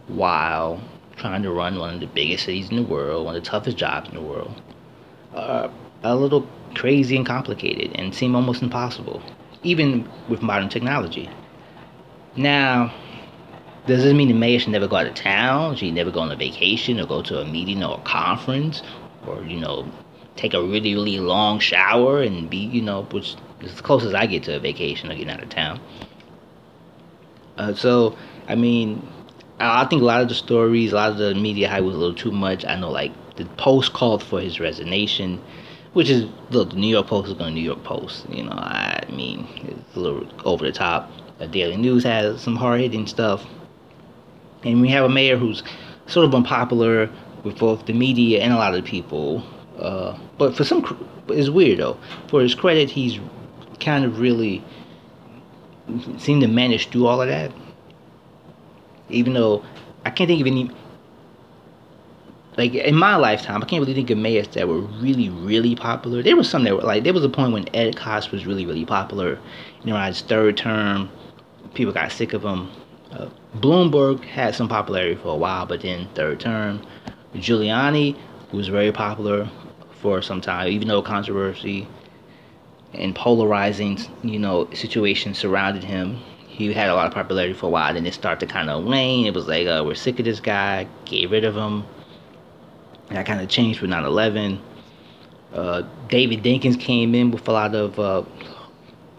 while 0.07 0.81
trying 1.15 1.43
to 1.43 1.51
run 1.51 1.77
one 1.77 1.93
of 1.93 1.99
the 1.99 2.07
biggest 2.07 2.45
cities 2.45 2.69
in 2.69 2.75
the 2.77 2.83
world, 2.83 3.25
one 3.25 3.35
of 3.35 3.43
the 3.43 3.49
toughest 3.49 3.77
jobs 3.77 4.09
in 4.09 4.15
the 4.15 4.21
world, 4.21 4.61
are 5.33 5.71
a 6.03 6.15
little 6.15 6.47
crazy 6.73 7.15
and 7.15 7.25
complicated 7.25 7.91
and 7.95 8.13
seem 8.13 8.35
almost 8.35 8.61
impossible, 8.61 9.21
even 9.61 10.09
with 10.27 10.41
modern 10.41 10.69
technology. 10.69 11.29
Now, 12.35 12.91
does 13.85 14.03
this 14.03 14.13
mean 14.13 14.29
the 14.29 14.33
mayor 14.33 14.59
should 14.59 14.71
never 14.71 14.87
go 14.87 14.95
out 14.95 15.07
of 15.07 15.13
town? 15.13 15.75
Should 15.75 15.93
never 15.93 16.09
go 16.09 16.21
on 16.21 16.31
a 16.31 16.35
vacation 16.35 16.99
or 16.99 17.05
go 17.05 17.21
to 17.21 17.39
a 17.39 17.45
meeting 17.45 17.83
or 17.83 17.99
a 17.99 18.01
conference? 18.01 18.81
Or, 19.27 19.43
you 19.43 19.59
know, 19.59 19.85
take 20.35 20.53
a 20.53 20.61
really, 20.61 20.93
really 20.95 21.19
long 21.19 21.59
shower 21.59 22.21
and 22.21 22.49
be, 22.49 22.57
you 22.57 22.81
know, 22.81 23.03
which 23.11 23.35
is 23.61 23.73
as 23.73 23.81
close 23.81 24.03
as 24.03 24.13
I 24.13 24.25
get 24.25 24.43
to 24.43 24.55
a 24.55 24.59
vacation 24.59 25.11
or 25.11 25.15
getting 25.15 25.29
out 25.29 25.43
of 25.43 25.49
town. 25.49 25.79
Uh, 27.57 27.73
so, 27.73 28.17
I 28.47 28.55
mean, 28.55 29.07
I 29.59 29.85
think 29.85 30.01
a 30.01 30.05
lot 30.05 30.21
of 30.21 30.29
the 30.29 30.35
stories, 30.35 30.91
a 30.91 30.95
lot 30.95 31.11
of 31.11 31.17
the 31.17 31.35
media 31.35 31.69
hype 31.69 31.83
was 31.83 31.95
a 31.95 31.97
little 31.97 32.15
too 32.15 32.31
much. 32.31 32.65
I 32.65 32.75
know, 32.75 32.89
like 32.89 33.11
the 33.35 33.45
Post 33.57 33.93
called 33.93 34.23
for 34.23 34.41
his 34.41 34.59
resignation, 34.59 35.41
which 35.93 36.09
is 36.09 36.25
look, 36.49 36.71
the 36.71 36.75
New 36.75 36.87
York 36.87 37.07
Post 37.07 37.29
is 37.29 37.33
going 37.35 37.53
to 37.53 37.59
New 37.59 37.65
York 37.65 37.83
Post. 37.83 38.27
You 38.29 38.43
know, 38.43 38.51
I 38.51 39.05
mean, 39.11 39.47
it's 39.63 39.95
a 39.95 39.99
little 39.99 40.27
over 40.45 40.65
the 40.65 40.71
top. 40.71 41.11
The 41.37 41.47
Daily 41.47 41.77
News 41.77 42.03
has 42.03 42.41
some 42.41 42.55
hard 42.55 42.81
hitting 42.81 43.07
stuff, 43.07 43.45
and 44.63 44.81
we 44.81 44.89
have 44.89 45.05
a 45.05 45.09
mayor 45.09 45.37
who's 45.37 45.63
sort 46.07 46.25
of 46.25 46.33
unpopular 46.33 47.09
with 47.43 47.57
both 47.57 47.85
the 47.85 47.93
media 47.93 48.41
and 48.41 48.53
a 48.53 48.57
lot 48.57 48.73
of 48.73 48.83
people. 48.83 49.43
Uh, 49.77 50.17
but 50.37 50.55
for 50.55 50.63
some, 50.63 51.07
it's 51.29 51.49
weird 51.49 51.79
though. 51.79 51.97
For 52.27 52.41
his 52.41 52.55
credit, 52.55 52.89
he's 52.89 53.19
kind 53.79 54.05
of 54.05 54.19
really 54.19 54.63
seemed 56.17 56.41
to 56.41 56.47
manage 56.47 56.89
through 56.89 57.05
all 57.05 57.21
of 57.21 57.27
that 57.27 57.51
even 59.13 59.33
though 59.33 59.63
I 60.05 60.09
can't 60.09 60.27
think 60.27 60.41
of 60.41 60.47
any 60.47 60.69
like 62.55 62.75
in 62.75 62.95
my 62.95 63.15
lifetime, 63.15 63.63
I 63.63 63.65
can't 63.65 63.81
really 63.81 63.95
think 63.95 64.11
of 64.11 64.17
mayors 64.19 64.47
that 64.49 64.67
were 64.67 64.81
really, 64.81 65.27
really 65.29 65.75
popular. 65.75 66.21
There 66.21 66.35
was 66.35 66.47
some 66.47 66.63
that 66.65 66.75
were 66.75 66.83
like 66.83 67.03
there 67.03 67.13
was 67.13 67.23
a 67.23 67.29
point 67.29 67.51
when 67.51 67.73
Ed 67.75 67.95
Koch 67.95 68.31
was 68.31 68.45
really, 68.45 68.65
really 68.65 68.85
popular. 68.85 69.39
You 69.83 69.91
know, 69.91 69.99
his 69.99 70.21
third 70.21 70.57
term, 70.57 71.09
people 71.73 71.93
got 71.93 72.11
sick 72.11 72.33
of 72.33 72.43
him. 72.43 72.69
Uh, 73.11 73.29
Bloomberg 73.57 74.23
had 74.23 74.53
some 74.53 74.67
popularity 74.67 75.15
for 75.15 75.29
a 75.29 75.35
while, 75.35 75.65
but 75.65 75.81
then 75.81 76.07
third 76.13 76.39
term, 76.39 76.81
Giuliani 77.35 78.17
was 78.51 78.67
very 78.67 78.91
popular 78.91 79.49
for 80.03 80.21
some 80.21 80.41
time, 80.41 80.67
even 80.67 80.87
though 80.87 81.01
controversy 81.01 81.87
and 82.93 83.15
polarizing, 83.15 83.97
you 84.21 84.37
know, 84.37 84.69
situations 84.73 85.39
surrounded 85.39 85.83
him 85.83 86.21
he 86.53 86.71
had 86.71 86.89
a 86.89 86.93
lot 86.93 87.07
of 87.07 87.13
popularity 87.13 87.53
for 87.53 87.65
a 87.65 87.69
while. 87.69 87.93
Then 87.93 88.05
it 88.05 88.13
started 88.13 88.47
to 88.47 88.53
kind 88.53 88.69
of 88.69 88.83
wane. 88.85 89.25
It 89.25 89.33
was 89.33 89.47
like, 89.47 89.65
uh, 89.65 89.81
we're 89.83 89.95
sick 89.95 90.19
of 90.19 90.25
this 90.25 90.39
guy, 90.39 90.87
get 91.05 91.29
rid 91.31 91.45
of 91.45 91.55
him. 91.55 91.83
And 93.09 93.17
that 93.17 93.25
kind 93.25 93.41
of 93.41 93.49
changed 93.49 93.81
with 93.81 93.89
9 93.89 94.03
11. 94.03 94.61
Uh, 95.51 95.83
David 96.09 96.43
Dinkins 96.43 96.79
came 96.79 97.15
in 97.15 97.31
with 97.31 97.47
a 97.47 97.51
lot 97.51 97.73
of 97.73 97.99
uh, 97.99 98.23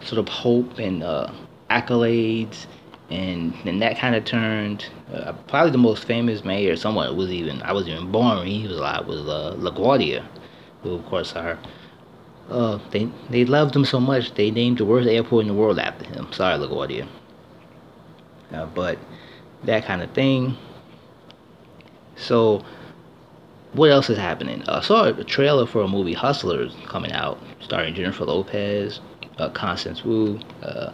sort 0.01 0.19
of 0.19 0.29
hope 0.29 0.79
and 0.79 1.03
uh, 1.03 1.31
accolades. 1.69 2.67
And 3.09 3.53
then 3.65 3.79
that 3.79 3.97
kind 3.97 4.15
of 4.15 4.23
turned. 4.23 4.85
Uh, 5.13 5.33
probably 5.47 5.71
the 5.71 5.77
most 5.77 6.05
famous 6.05 6.45
mayor, 6.45 6.77
someone 6.77 7.15
was 7.17 7.31
even, 7.31 7.61
I 7.63 7.73
was 7.73 7.87
even 7.87 8.11
born 8.13 8.37
when 8.37 8.47
he 8.47 8.65
was 8.65 8.77
alive, 8.77 9.07
was 9.07 9.21
uh, 9.27 9.55
LaGuardia, 9.59 10.25
who, 10.85 10.95
of 10.95 11.05
course, 11.07 11.33
are. 11.33 11.57
Uh, 12.49 12.77
they 12.91 13.09
they 13.31 13.43
loved 13.43 13.75
him 13.75 13.83
so 13.85 13.99
much 13.99 14.35
they 14.35 14.51
named 14.51 14.77
the 14.77 14.85
worst 14.85 15.09
airport 15.09 15.41
in 15.41 15.47
the 15.47 15.53
world 15.53 15.79
after 15.79 16.05
him. 16.05 16.31
Sorry, 16.31 16.57
LaGuardia. 16.59 17.07
Uh, 18.53 18.67
but 18.67 18.99
that 19.63 19.83
kind 19.85 20.03
of 20.03 20.11
thing. 20.11 20.55
So, 22.15 22.63
what 23.73 23.89
else 23.89 24.09
is 24.11 24.17
happening? 24.17 24.61
Uh, 24.67 24.77
I 24.77 24.81
saw 24.81 25.05
a 25.05 25.23
trailer 25.23 25.65
for 25.65 25.81
a 25.81 25.87
movie 25.87 26.13
Hustlers 26.13 26.75
coming 26.85 27.11
out, 27.11 27.39
starring 27.61 27.95
Jennifer 27.95 28.25
Lopez, 28.25 28.99
uh, 29.39 29.49
Constance 29.49 30.05
Wu, 30.05 30.39
uh, 30.61 30.91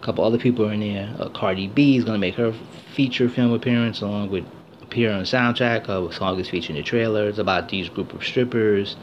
a 0.00 0.04
couple 0.04 0.24
other 0.24 0.38
people 0.38 0.66
are 0.66 0.72
in 0.72 0.80
there. 0.80 1.14
Uh, 1.18 1.28
Cardi 1.28 1.68
B 1.68 1.96
is 1.98 2.04
gonna 2.04 2.18
make 2.18 2.34
her 2.36 2.54
feature 2.94 3.28
film 3.28 3.52
appearance 3.52 4.00
along 4.00 4.30
with 4.30 4.44
appear 4.88 5.12
on 5.12 5.22
soundtrack. 5.24 5.88
A 5.88 6.12
song 6.14 6.40
is 6.40 6.48
featured 6.48 6.70
in 6.70 6.76
the 6.76 6.82
trailer. 6.82 7.28
It's 7.28 7.38
about 7.38 7.68
these 7.68 7.90
group 7.90 8.14
of 8.14 8.24
strippers 8.24 8.96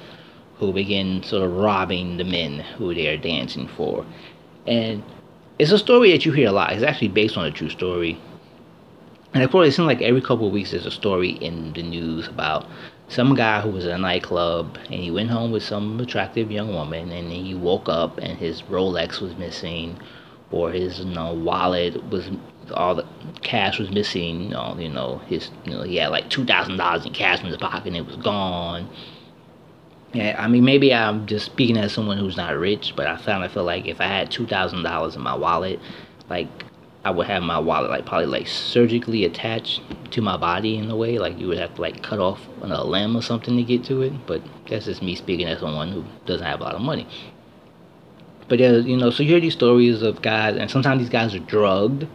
who 0.58 0.74
begin 0.74 1.22
sort 1.22 1.44
of 1.44 1.54
robbing 1.54 2.18
the 2.18 2.24
men 2.24 2.60
who 2.78 2.94
they 2.96 3.08
are 3.08 3.18
dancing 3.18 3.68
for, 3.68 4.06
and 4.66 5.04
it's 5.60 5.72
a 5.72 5.78
story 5.78 6.12
that 6.12 6.26
you 6.26 6.32
hear 6.32 6.50
a 6.50 6.52
lot. 6.52 6.74
It's 6.74 6.84
actually 6.84 7.10
based 7.10 7.38
on 7.38 7.46
a 7.46 7.52
true 7.52 7.70
story. 7.70 8.20
And 9.34 9.44
of 9.44 9.52
course, 9.52 9.68
it 9.68 9.72
seems 9.74 9.86
like 9.86 10.02
every 10.02 10.22
couple 10.22 10.48
of 10.48 10.54
weeks 10.54 10.72
there's 10.72 10.86
a 10.86 10.92
story 10.92 11.32
in 11.32 11.74
the 11.74 11.84
news 11.84 12.28
about 12.28 12.66
some 13.08 13.36
guy 13.36 13.62
who 13.62 13.70
was 13.70 13.86
at 13.86 13.92
a 13.92 13.98
nightclub 13.98 14.78
and 14.86 14.96
he 14.96 15.12
went 15.12 15.30
home 15.30 15.52
with 15.52 15.62
some 15.62 16.00
attractive 16.00 16.50
young 16.50 16.74
woman 16.74 17.12
and 17.12 17.32
he 17.32 17.54
woke 17.54 17.88
up 17.88 18.18
and 18.18 18.40
his 18.40 18.64
Rolex 18.64 19.22
was 19.22 19.36
missing 19.36 20.00
or 20.52 20.72
his 20.72 21.00
you 21.00 21.14
know, 21.14 21.34
wallet 21.34 22.02
was 22.10 22.32
all 22.74 22.96
the 22.96 23.06
cash 23.42 23.80
was 23.80 23.92
missing. 23.92 24.44
You 24.44 24.50
know, 24.50 24.76
you 24.78 24.90
know 24.90 25.20
his 25.28 25.50
you 25.66 25.72
know 25.72 25.84
he 25.84 25.98
had 25.98 26.10
like 26.10 26.30
two 26.30 26.46
thousand 26.46 26.78
dollars 26.78 27.06
in 27.06 27.14
cash 27.14 27.40
in 27.40 27.46
his 27.48 27.58
pocket 27.58 27.88
and 27.88 27.98
it 27.98 28.06
was 28.06 28.18
gone. 28.18 28.90
Yeah, 30.14 30.36
I 30.40 30.48
mean, 30.48 30.64
maybe 30.64 30.94
I'm 30.94 31.26
just 31.26 31.46
speaking 31.46 31.78
as 31.78 31.92
someone 31.92 32.18
who's 32.18 32.38
not 32.38 32.56
rich, 32.56 32.94
but 32.96 33.06
I 33.06 33.18
found 33.18 33.44
I 33.44 33.50
feel 33.50 33.66
like 33.66 33.86
if 33.86 34.00
I 34.00 34.08
had 34.08 34.32
two 34.32 34.48
thousand 34.48 34.84
dollars 34.84 35.16
in 35.16 35.22
my 35.22 35.36
wallet, 35.36 35.80
like 36.30 36.48
I 37.04 37.12
would 37.12 37.28
have 37.28 37.44
my 37.44 37.60
wallet 37.60 37.92
like 37.92 38.06
probably 38.06 38.26
like 38.26 38.48
surgically 38.48 39.26
attached 39.26 39.82
to 40.12 40.22
my 40.22 40.38
body 40.38 40.78
in 40.78 40.90
a 40.90 40.96
way, 40.96 41.20
like 41.20 41.38
you 41.38 41.48
would 41.48 41.58
have 41.58 41.76
to 41.76 41.82
like 41.82 42.02
cut 42.02 42.20
off 42.20 42.48
a 42.62 42.84
limb 42.84 43.16
or 43.16 43.22
something 43.22 43.56
to 43.58 43.64
get 43.64 43.84
to 43.86 44.02
it. 44.02 44.26
But 44.26 44.42
that's 44.68 44.86
just 44.86 45.04
me 45.04 45.16
speaking 45.16 45.48
as 45.48 45.60
someone 45.60 45.92
who 45.92 46.04
doesn't 46.26 46.46
have 46.46 46.62
a 46.62 46.64
lot 46.64 46.76
of 46.76 46.82
money. 46.82 47.08
But 48.48 48.60
yeah, 48.60 48.72
you 48.72 48.98
know, 48.98 49.10
so 49.10 49.24
you 49.24 49.30
hear 49.30 49.40
these 49.40 49.54
stories 49.54 50.02
of 50.02 50.22
guys, 50.22 50.56
and 50.56 50.70
sometimes 50.70 51.02
these 51.02 51.10
guys 51.10 51.34
are 51.36 51.40
drugged. 51.40 52.08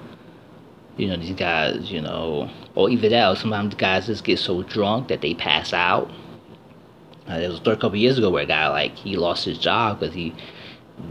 You 1.00 1.08
know, 1.08 1.16
these 1.16 1.34
guys, 1.34 1.90
you 1.90 2.00
know, 2.00 2.50
or 2.74 2.90
even 2.90 3.12
else, 3.12 3.40
sometimes 3.40 3.74
guys 3.74 4.06
just 4.06 4.24
get 4.24 4.38
so 4.38 4.62
drunk 4.62 5.08
that 5.08 5.20
they 5.20 5.34
pass 5.34 5.72
out 5.72 6.10
uh, 7.30 7.38
there 7.38 7.48
was 7.48 7.58
a 7.58 7.60
story 7.60 7.76
a 7.76 7.80
couple 7.80 7.96
years 7.96 8.18
ago 8.18 8.28
where 8.28 8.42
a 8.42 8.46
guy 8.46 8.68
like 8.68 8.96
he 8.96 9.16
lost 9.16 9.44
his 9.44 9.56
job 9.56 10.00
because 10.00 10.14
he 10.14 10.34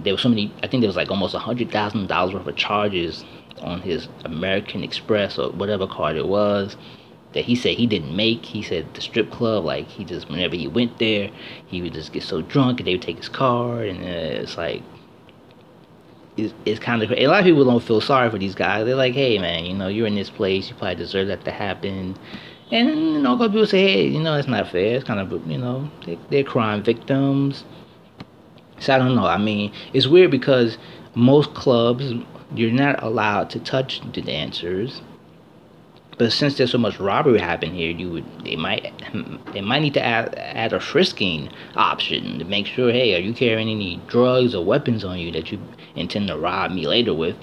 there 0.04 0.14
was 0.14 0.22
so 0.22 0.30
many. 0.30 0.54
I 0.62 0.68
think 0.68 0.82
there 0.82 0.90
was 0.90 0.98
like 0.98 1.10
almost 1.10 1.34
a 1.34 1.40
hundred 1.40 1.72
thousand 1.72 2.08
dollars 2.08 2.34
worth 2.34 2.46
of 2.46 2.56
charges 2.58 3.24
on 3.62 3.82
his 3.82 4.08
American 4.26 4.84
Express 4.84 5.38
or 5.40 5.52
whatever 5.52 5.88
card 5.88 6.18
it 6.18 6.28
was 6.28 6.76
that 7.34 7.46
he 7.46 7.56
said 7.56 7.78
he 7.78 7.88
didn't 7.88 8.16
make. 8.16 8.44
He 8.46 8.62
said 8.62 8.94
the 8.96 9.02
strip 9.02 9.32
club, 9.32 9.64
like 9.64 9.88
he 9.88 10.04
just 10.04 10.30
whenever 10.30 10.56
he 10.56 10.68
went 10.68 11.00
there, 11.00 11.32
he 11.68 11.82
would 11.82 11.94
just 11.94 12.12
get 12.12 12.24
so 12.24 12.42
drunk 12.42 12.80
and 12.80 12.88
they 12.88 12.94
would 12.96 13.02
take 13.02 13.18
his 13.18 13.30
card, 13.30 13.88
and 13.88 14.04
uh, 14.04 14.42
it's 14.42 14.58
like 14.58 14.84
it's, 16.40 16.54
it's 16.66 16.80
kind 16.80 17.04
of 17.04 17.12
a 17.12 17.28
lot 17.28 17.40
of 17.40 17.46
people 17.46 17.66
don't 17.66 17.84
feel 17.84 18.02
sorry 18.02 18.30
for 18.30 18.38
these 18.38 18.56
guys. 18.56 18.86
They're 18.86 18.96
like, 18.96 19.14
hey 19.14 19.38
man, 19.40 19.66
you 19.66 19.74
know, 19.74 19.88
you're 19.88 20.08
in 20.08 20.16
this 20.16 20.30
place, 20.30 20.70
you 20.70 20.76
probably 20.76 20.96
deserve 20.96 21.28
that 21.28 21.46
to 21.46 21.52
happen. 21.52 22.18
And 22.72 22.90
you 22.90 23.20
know, 23.20 23.34
a 23.42 23.50
people 23.50 23.66
say, 23.66 23.82
hey, 23.82 24.08
you 24.08 24.20
know, 24.20 24.36
it's 24.36 24.48
not 24.48 24.70
fair. 24.70 24.96
It's 24.96 25.04
kind 25.04 25.20
of, 25.20 25.48
you 25.48 25.58
know, 25.58 25.90
they, 26.06 26.20
they're 26.30 26.44
crime 26.44 26.84
victims. 26.84 27.64
So 28.80 28.94
I 28.94 28.98
don't 28.98 29.16
know. 29.16 29.26
I 29.26 29.38
mean, 29.38 29.74
it's 29.94 30.08
weird 30.08 30.32
because 30.32 30.78
most 31.16 31.54
clubs 31.54 32.14
you're 32.56 32.72
not 32.72 33.02
allowed 33.04 33.50
to 33.52 33.60
touch 33.60 34.02
the 34.14 34.22
dancers. 34.22 35.02
But 36.20 36.34
since 36.34 36.58
there's 36.58 36.72
so 36.72 36.78
much 36.78 37.00
robbery 37.00 37.40
happening 37.40 37.76
here, 37.76 37.92
you 37.92 38.12
would 38.12 38.44
they 38.44 38.58
might 38.58 38.92
they 39.54 39.62
might 39.62 39.80
need 39.80 39.94
to 39.94 40.04
add 40.04 40.36
add 40.36 40.74
a 40.74 40.80
frisking 40.82 41.50
option 41.78 42.40
to 42.40 42.46
make 42.46 42.68
sure. 42.68 42.92
Hey, 42.92 43.16
are 43.16 43.20
you 43.20 43.34
carrying 43.34 43.70
any 43.70 44.02
drugs 44.08 44.54
or 44.54 44.66
weapons 44.66 45.06
on 45.06 45.18
you 45.18 45.32
that 45.32 45.50
you 45.50 45.60
intend 45.96 46.28
to 46.28 46.38
rob 46.38 46.72
me 46.72 46.86
later 46.88 47.14
with? 47.14 47.38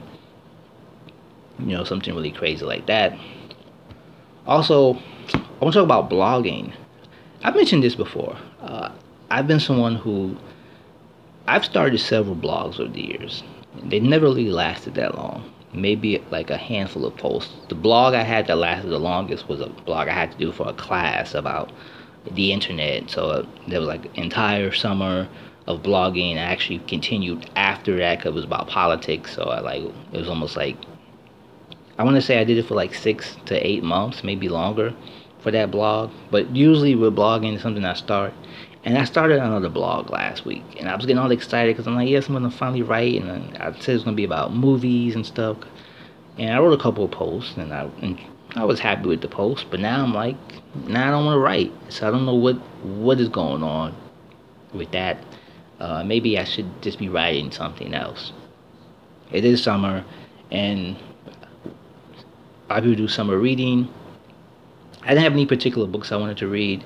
You 1.58 1.74
know, 1.74 1.84
something 1.84 2.14
really 2.14 2.30
crazy 2.30 2.66
like 2.66 2.84
that. 2.84 3.18
Also, 4.46 4.96
I 5.32 5.64
want 5.64 5.72
to 5.72 5.80
talk 5.80 5.84
about 5.84 6.10
blogging. 6.10 6.74
I've 7.42 7.56
mentioned 7.56 7.82
this 7.82 7.94
before. 7.94 8.36
Uh, 8.60 8.90
I've 9.30 9.46
been 9.46 9.58
someone 9.58 9.96
who 9.96 10.36
I've 11.48 11.64
started 11.64 11.98
several 11.98 12.36
blogs 12.36 12.78
over 12.78 12.92
the 12.92 13.00
years. 13.00 13.42
They 13.84 14.00
never 14.00 14.26
really 14.26 14.50
lasted 14.50 14.96
that 14.96 15.14
long. 15.14 15.50
Maybe 15.72 16.24
like 16.30 16.50
a 16.50 16.56
handful 16.56 17.04
of 17.04 17.16
posts. 17.16 17.52
The 17.68 17.74
blog 17.74 18.14
I 18.14 18.22
had 18.22 18.46
that 18.46 18.56
lasted 18.56 18.88
the 18.88 18.98
longest 18.98 19.48
was 19.48 19.60
a 19.60 19.68
blog 19.68 20.08
I 20.08 20.12
had 20.12 20.32
to 20.32 20.38
do 20.38 20.52
for 20.52 20.68
a 20.68 20.72
class 20.72 21.34
about 21.34 21.72
the 22.30 22.52
internet. 22.52 23.10
So 23.10 23.30
uh, 23.30 23.46
there 23.68 23.80
was 23.80 23.88
like 23.88 24.16
entire 24.16 24.72
summer 24.72 25.28
of 25.66 25.82
blogging. 25.82 26.36
I 26.36 26.40
actually 26.40 26.78
continued 26.80 27.50
after 27.56 27.96
that 27.98 28.18
because 28.18 28.30
it 28.30 28.34
was 28.34 28.44
about 28.44 28.68
politics. 28.68 29.34
So 29.34 29.44
I 29.44 29.60
like 29.60 29.82
it 29.82 30.18
was 30.18 30.28
almost 30.28 30.56
like 30.56 30.76
I 31.98 32.04
want 32.04 32.16
to 32.16 32.22
say 32.22 32.38
I 32.38 32.44
did 32.44 32.58
it 32.58 32.66
for 32.66 32.74
like 32.74 32.94
six 32.94 33.36
to 33.46 33.66
eight 33.66 33.82
months, 33.82 34.22
maybe 34.22 34.48
longer 34.48 34.94
for 35.40 35.50
that 35.50 35.70
blog. 35.70 36.10
But 36.30 36.54
usually 36.54 36.94
with 36.94 37.16
blogging, 37.16 37.60
something 37.60 37.84
I 37.84 37.94
start. 37.94 38.34
And 38.86 38.96
I 38.96 39.02
started 39.02 39.38
another 39.38 39.68
blog 39.68 40.10
last 40.10 40.44
week, 40.44 40.62
and 40.78 40.88
I 40.88 40.94
was 40.94 41.06
getting 41.06 41.18
all 41.18 41.32
excited 41.32 41.74
because 41.74 41.88
I'm 41.88 41.96
like, 41.96 42.08
yes, 42.08 42.28
I'm 42.28 42.34
gonna 42.34 42.52
finally 42.52 42.82
write, 42.82 43.20
and 43.20 43.58
I 43.58 43.72
said 43.80 43.96
it's 43.96 44.04
gonna 44.04 44.14
be 44.14 44.22
about 44.22 44.54
movies 44.54 45.16
and 45.16 45.26
stuff. 45.26 45.56
And 46.38 46.54
I 46.54 46.60
wrote 46.60 46.78
a 46.78 46.80
couple 46.80 47.04
of 47.04 47.10
posts, 47.10 47.56
and 47.56 47.74
I 47.74 47.90
and 48.00 48.16
I 48.54 48.64
was 48.64 48.78
happy 48.78 49.08
with 49.08 49.22
the 49.22 49.28
post. 49.28 49.66
But 49.72 49.80
now 49.80 50.04
I'm 50.04 50.14
like, 50.14 50.36
now 50.86 51.08
I 51.08 51.10
don't 51.10 51.24
want 51.26 51.34
to 51.34 51.40
write, 51.40 51.72
so 51.88 52.06
I 52.06 52.12
don't 52.12 52.26
know 52.26 52.36
what 52.36 52.58
what 52.84 53.18
is 53.18 53.28
going 53.28 53.64
on 53.64 53.92
with 54.72 54.92
that. 54.92 55.18
Uh, 55.80 56.04
maybe 56.04 56.38
I 56.38 56.44
should 56.44 56.80
just 56.80 57.00
be 57.00 57.08
writing 57.08 57.50
something 57.50 57.92
else. 57.92 58.32
It 59.32 59.44
is 59.44 59.60
summer, 59.60 60.04
and 60.52 60.96
I 62.70 62.78
do 62.78 62.94
do 62.94 63.08
summer 63.08 63.36
reading 63.36 63.88
I 65.06 65.10
didn't 65.10 65.22
have 65.22 65.34
any 65.34 65.46
particular 65.46 65.86
books 65.86 66.10
I 66.10 66.16
wanted 66.16 66.36
to 66.38 66.48
read. 66.48 66.84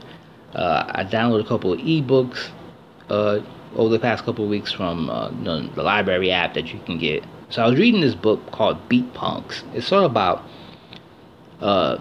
Uh, 0.54 0.84
I 0.88 1.04
downloaded 1.04 1.44
a 1.44 1.48
couple 1.48 1.72
of 1.72 1.78
ebooks 1.80 2.50
uh, 3.08 3.40
over 3.76 3.90
the 3.90 3.98
past 3.98 4.24
couple 4.24 4.44
of 4.44 4.50
weeks 4.50 4.72
from 4.72 5.08
uh, 5.10 5.28
the 5.28 5.82
library 5.82 6.30
app 6.30 6.54
that 6.54 6.72
you 6.72 6.80
can 6.86 6.98
get. 6.98 7.24
So 7.50 7.62
I 7.62 7.68
was 7.68 7.78
reading 7.78 8.00
this 8.00 8.14
book 8.14 8.50
called 8.50 8.88
Beat 8.88 9.12
Punks. 9.14 9.64
It's 9.74 9.86
sort 9.86 10.04
of 10.04 10.10
about 10.10 10.44
uh, 11.60 11.98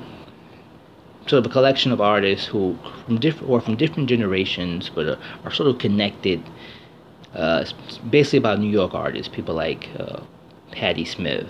sort 1.27 1.45
of 1.45 1.45
a 1.45 1.53
collection 1.53 1.91
of 1.91 2.01
artists 2.01 2.47
who 2.47 2.77
from 3.05 3.19
different 3.19 3.49
or 3.49 3.61
from 3.61 3.75
different 3.75 4.09
generations, 4.09 4.89
but 4.93 5.05
are, 5.05 5.19
are 5.45 5.51
sort 5.51 5.69
of 5.69 5.77
connected. 5.77 6.43
Uh, 7.35 7.63
basically 8.09 8.39
about 8.39 8.59
New 8.59 8.71
York 8.71 8.95
artists, 8.95 9.33
people 9.33 9.53
like 9.53 9.87
uh, 9.99 10.19
Patti 10.71 11.05
Smith, 11.05 11.47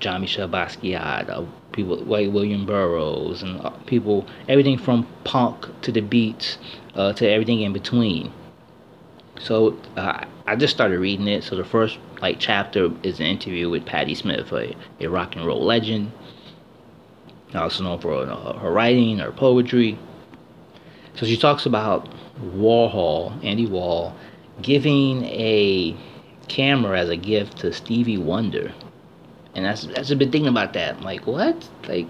Jean-Michel 0.00 0.48
Basquiat, 0.48 1.30
uh, 1.30 1.44
people 1.72 1.96
like 1.96 2.32
William 2.32 2.66
Burroughs, 2.66 3.42
and 3.42 3.60
uh, 3.60 3.70
people, 3.86 4.26
everything 4.48 4.78
from 4.78 5.06
punk 5.24 5.68
to 5.82 5.92
the 5.92 6.00
beats 6.00 6.58
uh, 6.94 7.12
to 7.14 7.28
everything 7.28 7.60
in 7.60 7.72
between. 7.72 8.32
So 9.40 9.76
uh, 9.96 10.24
I 10.46 10.56
just 10.56 10.74
started 10.74 11.00
reading 11.00 11.26
it. 11.26 11.42
So 11.44 11.56
the 11.56 11.64
first 11.64 11.98
like 12.20 12.38
chapter 12.38 12.90
is 13.02 13.18
an 13.18 13.26
interview 13.26 13.68
with 13.70 13.84
Patti 13.86 14.14
Smith, 14.14 14.52
a, 14.52 14.76
a 15.00 15.06
rock 15.08 15.34
and 15.34 15.44
roll 15.44 15.64
legend, 15.64 16.12
also 17.54 17.84
known 17.84 17.98
for 18.00 18.14
uh, 18.14 18.58
her 18.58 18.70
writing, 18.70 19.18
her 19.18 19.32
poetry. 19.32 19.98
So 21.14 21.26
she 21.26 21.36
talks 21.36 21.66
about 21.66 22.08
Warhol, 22.40 23.44
Andy 23.44 23.66
Warhol, 23.66 24.14
giving 24.62 25.24
a 25.24 25.96
camera 26.48 27.00
as 27.00 27.08
a 27.08 27.16
gift 27.16 27.58
to 27.58 27.72
Stevie 27.72 28.18
Wonder 28.18 28.72
and 29.54 29.64
that's 29.64 29.86
that's 29.86 30.10
a 30.10 30.16
big 30.16 30.32
thing 30.32 30.46
about 30.46 30.72
that. 30.74 31.00
Like 31.02 31.26
what? 31.26 31.68
Like, 31.88 32.06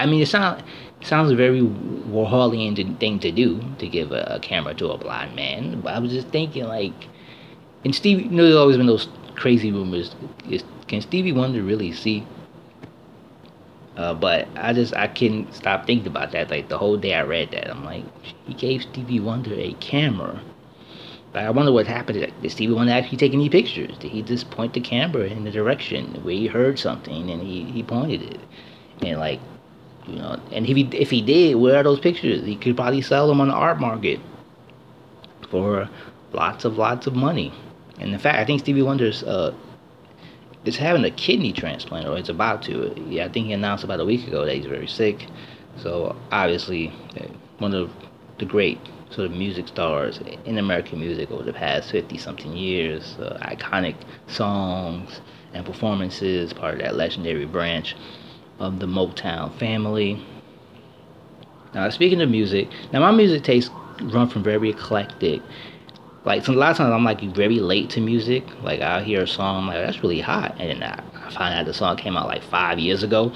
I 0.00 0.06
mean, 0.06 0.22
it 0.22 0.28
sounds 0.28 0.62
sounds 1.02 1.30
a 1.30 1.36
very 1.36 1.60
Warholian 1.60 2.98
thing 2.98 3.18
to 3.20 3.30
do 3.30 3.60
to 3.78 3.86
give 3.86 4.12
a, 4.12 4.22
a, 4.36 4.40
camera 4.40 4.74
to 4.74 4.90
a 4.90 4.98
blind 4.98 5.36
man. 5.36 5.80
But 5.80 5.94
I 5.94 5.98
was 5.98 6.10
just 6.10 6.28
thinking 6.28 6.64
like, 6.64 7.08
and 7.84 7.94
Stevie, 7.94 8.24
you 8.24 8.30
know, 8.30 8.44
there's 8.44 8.56
always 8.56 8.76
been 8.76 8.86
those 8.86 9.08
crazy 9.36 9.70
rumors. 9.70 10.14
Is, 10.48 10.64
can 10.88 11.00
Stevie 11.00 11.32
Wonder 11.32 11.62
really 11.62 11.92
see? 11.92 12.26
Uh, 13.96 14.14
but 14.14 14.46
I 14.56 14.72
just 14.72 14.94
I 14.94 15.08
couldn't 15.08 15.54
stop 15.54 15.86
thinking 15.86 16.06
about 16.06 16.32
that. 16.32 16.50
Like 16.50 16.68
the 16.68 16.78
whole 16.78 16.96
day 16.96 17.14
I 17.14 17.22
read 17.22 17.50
that, 17.52 17.70
I'm 17.70 17.84
like, 17.84 18.04
he 18.46 18.54
gave 18.54 18.82
Stevie 18.82 19.20
Wonder 19.20 19.54
a 19.54 19.72
camera 19.74 20.40
but 21.36 21.44
I 21.44 21.50
wonder 21.50 21.70
what 21.70 21.86
happened. 21.86 22.32
Did 22.40 22.50
Stevie 22.50 22.72
Wonder 22.72 22.94
actually 22.94 23.18
take 23.18 23.34
any 23.34 23.50
pictures? 23.50 23.98
Did 23.98 24.10
he 24.10 24.22
just 24.22 24.50
point 24.50 24.72
the 24.72 24.80
camera 24.80 25.24
in 25.24 25.44
the 25.44 25.50
direction 25.50 26.14
where 26.24 26.32
he 26.32 26.46
heard 26.46 26.78
something 26.78 27.30
and 27.30 27.42
he, 27.42 27.64
he 27.64 27.82
pointed 27.82 28.22
it? 28.22 28.40
And 29.02 29.20
like, 29.20 29.38
you 30.06 30.16
know, 30.16 30.40
and 30.50 30.64
if 30.66 30.74
he 30.74 30.88
if 30.94 31.10
he 31.10 31.20
did, 31.20 31.56
where 31.56 31.76
are 31.76 31.82
those 31.82 32.00
pictures? 32.00 32.42
He 32.46 32.56
could 32.56 32.74
probably 32.74 33.02
sell 33.02 33.28
them 33.28 33.42
on 33.42 33.48
the 33.48 33.54
art 33.54 33.78
market 33.78 34.18
for 35.50 35.90
lots 36.32 36.64
of 36.64 36.78
lots 36.78 37.06
of 37.06 37.14
money. 37.14 37.52
And 38.00 38.14
in 38.14 38.18
fact, 38.18 38.38
I 38.38 38.46
think 38.46 38.60
Stevie 38.60 38.80
Wonder's 38.80 39.22
uh, 39.22 39.52
is 40.64 40.78
having 40.78 41.04
a 41.04 41.10
kidney 41.10 41.52
transplant, 41.52 42.08
or 42.08 42.16
it's 42.16 42.30
about 42.30 42.62
to. 42.62 42.94
Yeah, 43.10 43.26
I 43.26 43.28
think 43.28 43.48
he 43.48 43.52
announced 43.52 43.84
about 43.84 44.00
a 44.00 44.06
week 44.06 44.26
ago 44.26 44.46
that 44.46 44.54
he's 44.54 44.64
very 44.64 44.88
sick. 44.88 45.26
So 45.76 46.16
obviously, 46.32 46.94
uh, 47.20 47.26
one 47.58 47.74
of 47.74 47.90
the 48.38 48.46
great 48.46 48.80
sort 49.10 49.30
of 49.30 49.36
music 49.36 49.68
stars 49.68 50.20
in 50.44 50.58
American 50.58 51.00
music 51.00 51.30
over 51.30 51.42
the 51.42 51.52
past 51.52 51.90
50 51.90 52.18
something 52.18 52.52
years, 52.56 53.16
uh, 53.20 53.38
iconic 53.42 53.94
songs 54.26 55.20
and 55.52 55.64
performances, 55.64 56.52
part 56.52 56.74
of 56.74 56.80
that 56.80 56.96
legendary 56.96 57.46
branch 57.46 57.96
of 58.58 58.78
the 58.80 58.86
Motown 58.86 59.56
family. 59.58 60.24
Now, 61.74 61.88
speaking 61.90 62.20
of 62.20 62.30
music, 62.30 62.68
now 62.92 63.00
my 63.00 63.10
music 63.10 63.44
tastes 63.44 63.70
run 64.00 64.28
from 64.28 64.42
very 64.42 64.70
eclectic. 64.70 65.42
Like, 66.24 66.44
some, 66.44 66.56
a 66.56 66.58
lot 66.58 66.72
of 66.72 66.76
times 66.78 66.92
I'm 66.92 67.04
like 67.04 67.20
very 67.34 67.60
late 67.60 67.90
to 67.90 68.00
music. 68.00 68.44
Like, 68.62 68.80
I'll 68.80 69.04
hear 69.04 69.22
a 69.22 69.28
song, 69.28 69.62
I'm 69.62 69.66
like, 69.68 69.86
that's 69.86 70.02
really 70.02 70.20
hot. 70.20 70.56
And 70.58 70.70
then 70.70 70.82
I, 70.82 71.02
I 71.26 71.30
find 71.30 71.54
out 71.54 71.66
the 71.66 71.74
song 71.74 71.96
came 71.96 72.16
out 72.16 72.26
like 72.26 72.42
five 72.42 72.78
years 72.78 73.02
ago. 73.02 73.32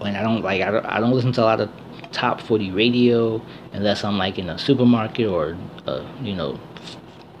And 0.00 0.16
I 0.16 0.22
don't 0.22 0.42
like, 0.42 0.62
I 0.62 0.70
don't, 0.70 0.86
I 0.86 1.00
don't 1.00 1.12
listen 1.12 1.32
to 1.32 1.42
a 1.42 1.44
lot 1.44 1.60
of 1.60 1.70
top 2.16 2.40
40 2.40 2.70
radio 2.72 3.42
unless 3.72 4.02
I'm 4.02 4.16
like 4.16 4.38
in 4.38 4.48
a 4.48 4.58
supermarket 4.58 5.28
or, 5.28 5.56
uh, 5.86 6.04
you 6.22 6.34
know, 6.34 6.58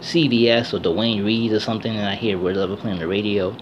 CVS 0.00 0.74
or 0.74 0.78
Duane 0.78 1.24
Reade 1.24 1.52
or 1.52 1.60
something 1.60 1.90
and 1.90 2.06
I 2.06 2.14
hear 2.14 2.36
Red 2.36 2.56
Level 2.56 2.76
playing 2.76 2.98
the 2.98 3.08
radio. 3.08 3.56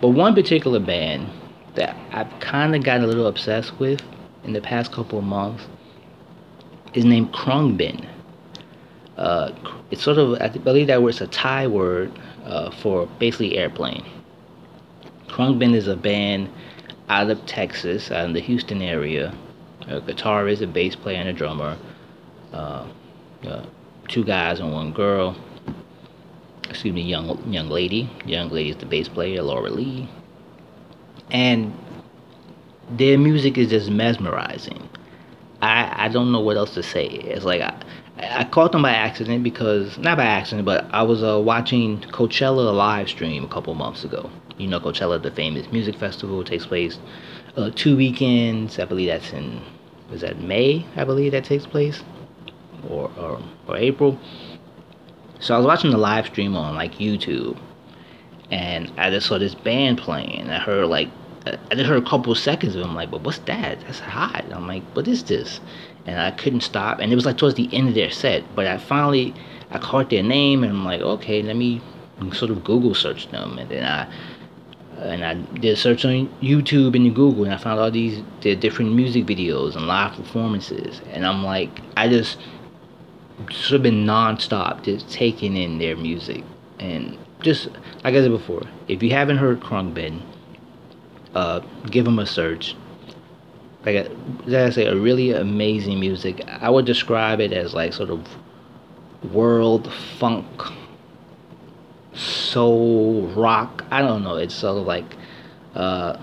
But 0.00 0.08
one 0.08 0.34
particular 0.34 0.80
band 0.80 1.28
that 1.74 1.94
I've 2.12 2.40
kind 2.40 2.74
of 2.74 2.82
gotten 2.82 3.04
a 3.04 3.06
little 3.06 3.26
obsessed 3.26 3.78
with 3.78 4.00
in 4.42 4.54
the 4.54 4.62
past 4.62 4.90
couple 4.90 5.18
of 5.18 5.24
months 5.24 5.64
is 6.94 7.04
named 7.04 7.32
Khruangbin. 7.32 8.08
Uh, 9.18 9.52
it's 9.90 10.02
sort 10.02 10.16
of, 10.16 10.40
I 10.40 10.48
believe 10.48 10.86
that 10.86 11.02
word's 11.02 11.20
a 11.20 11.26
Thai 11.26 11.66
word 11.66 12.10
uh, 12.44 12.70
for 12.70 13.06
basically 13.18 13.58
airplane. 13.58 14.04
Khruangbin 15.28 15.74
is 15.74 15.88
a 15.88 15.96
band 15.96 16.48
out 17.10 17.30
of 17.30 17.44
Texas, 17.44 18.10
out 18.10 18.24
in 18.24 18.32
the 18.32 18.40
Houston 18.40 18.80
area. 18.80 19.34
A 19.88 20.00
guitarist, 20.00 20.62
a 20.62 20.66
bass 20.66 20.94
player, 20.96 21.18
and 21.18 21.28
a 21.28 21.32
drummer. 21.32 21.76
Uh, 22.52 22.86
uh, 23.46 23.64
two 24.08 24.24
guys 24.24 24.60
and 24.60 24.72
one 24.72 24.92
girl. 24.92 25.36
Excuse 26.68 26.94
me, 26.94 27.02
young 27.02 27.52
young 27.52 27.68
lady. 27.68 28.10
Young 28.24 28.50
lady 28.50 28.70
is 28.70 28.76
the 28.76 28.86
bass 28.86 29.08
player, 29.08 29.42
Laura 29.42 29.70
Lee. 29.70 30.08
And 31.30 31.72
their 32.90 33.18
music 33.18 33.58
is 33.58 33.70
just 33.70 33.90
mesmerizing. 33.90 34.88
I 35.60 36.06
I 36.06 36.08
don't 36.08 36.32
know 36.32 36.40
what 36.40 36.56
else 36.56 36.74
to 36.74 36.82
say. 36.82 37.06
It's 37.06 37.44
like 37.44 37.60
I, 37.60 37.74
I 38.18 38.44
caught 38.44 38.72
them 38.72 38.82
by 38.82 38.92
accident 38.92 39.42
because 39.42 39.98
not 39.98 40.16
by 40.16 40.24
accident, 40.24 40.64
but 40.64 40.86
I 40.92 41.02
was 41.02 41.22
uh, 41.22 41.40
watching 41.40 42.00
Coachella 42.00 42.74
live 42.74 43.08
stream 43.08 43.44
a 43.44 43.48
couple 43.48 43.74
months 43.74 44.04
ago. 44.04 44.30
You 44.58 44.68
know, 44.68 44.80
Coachella, 44.80 45.20
the 45.20 45.30
famous 45.30 45.70
music 45.72 45.96
festival, 45.96 46.44
takes 46.44 46.66
place 46.66 46.98
uh, 47.56 47.70
two 47.74 47.96
weekends. 47.96 48.78
I 48.78 48.84
believe 48.84 49.08
that's 49.08 49.32
in 49.32 49.62
was 50.10 50.20
that 50.20 50.40
May? 50.40 50.84
I 50.96 51.04
believe 51.04 51.32
that 51.32 51.44
takes 51.44 51.66
place, 51.66 52.02
or 52.88 53.10
or, 53.18 53.42
or 53.66 53.76
April. 53.76 54.18
So 55.40 55.54
I 55.54 55.58
was 55.58 55.66
watching 55.66 55.90
the 55.90 55.98
live 55.98 56.26
stream 56.26 56.56
on 56.56 56.74
like 56.74 56.94
YouTube, 56.94 57.58
and 58.50 58.92
I 58.96 59.10
just 59.10 59.26
saw 59.26 59.38
this 59.38 59.54
band 59.54 59.98
playing. 59.98 60.50
I 60.50 60.58
heard 60.58 60.86
like 60.86 61.08
I 61.46 61.74
just 61.74 61.88
heard 61.88 62.02
a 62.02 62.08
couple 62.08 62.34
seconds 62.34 62.76
of. 62.76 62.84
I'm 62.84 62.94
like, 62.94 63.10
but 63.10 63.22
what's 63.22 63.38
that? 63.38 63.80
That's 63.80 63.98
hot. 63.98 64.44
I'm 64.52 64.68
like, 64.68 64.84
what 64.94 65.08
is 65.08 65.24
this? 65.24 65.60
And 66.06 66.20
I 66.20 66.30
couldn't 66.30 66.60
stop. 66.60 67.00
And 67.00 67.12
it 67.12 67.14
was 67.14 67.26
like 67.26 67.38
towards 67.38 67.56
the 67.56 67.68
end 67.72 67.88
of 67.88 67.94
their 67.94 68.10
set. 68.10 68.44
But 68.54 68.66
I 68.66 68.78
finally, 68.78 69.34
I 69.70 69.78
caught 69.78 70.10
their 70.10 70.22
name 70.22 70.62
and 70.62 70.72
I'm 70.72 70.84
like, 70.84 71.00
okay, 71.00 71.42
let 71.42 71.56
me 71.56 71.80
sort 72.32 72.50
of 72.50 72.62
Google 72.62 72.94
search 72.94 73.28
them. 73.30 73.58
And 73.58 73.70
then 73.70 73.84
I, 73.84 74.12
and 75.02 75.24
I 75.24 75.34
did 75.34 75.72
a 75.72 75.76
search 75.76 76.04
on 76.04 76.28
YouTube 76.40 76.94
and 76.94 77.14
Google 77.14 77.44
and 77.44 77.52
I 77.52 77.56
found 77.56 77.80
all 77.80 77.90
these 77.90 78.22
their 78.40 78.56
different 78.56 78.94
music 78.94 79.26
videos 79.26 79.76
and 79.76 79.86
live 79.86 80.14
performances. 80.14 81.00
And 81.12 81.26
I'm 81.26 81.44
like, 81.44 81.80
I 81.96 82.08
just 82.08 82.38
sort 83.50 83.72
of 83.72 83.82
been 83.82 84.06
nonstop 84.06 84.82
just 84.82 85.10
taking 85.10 85.56
in 85.56 85.78
their 85.78 85.96
music. 85.96 86.44
And 86.78 87.18
just, 87.40 87.68
like 88.04 88.14
I 88.14 88.20
said 88.20 88.30
before, 88.30 88.62
if 88.88 89.02
you 89.02 89.10
haven't 89.10 89.38
heard 89.38 89.60
Khruangbin, 89.60 90.22
uh, 91.34 91.60
give 91.90 92.04
them 92.04 92.18
a 92.18 92.26
search. 92.26 92.76
Like 93.84 94.06
I, 94.06 94.64
I 94.64 94.70
say, 94.70 94.86
a 94.86 94.94
really 94.94 95.32
amazing 95.32 95.98
music. 95.98 96.42
I 96.46 96.70
would 96.70 96.84
describe 96.84 97.40
it 97.40 97.52
as 97.52 97.74
like 97.74 97.92
sort 97.92 98.10
of 98.10 98.26
world 99.32 99.92
funk, 100.18 100.46
soul 102.14 103.28
rock. 103.28 103.84
I 103.90 104.02
don't 104.02 104.22
know. 104.22 104.36
It's 104.36 104.54
sort 104.54 104.78
of 104.78 104.86
like 104.86 105.16
uh, 105.74 106.18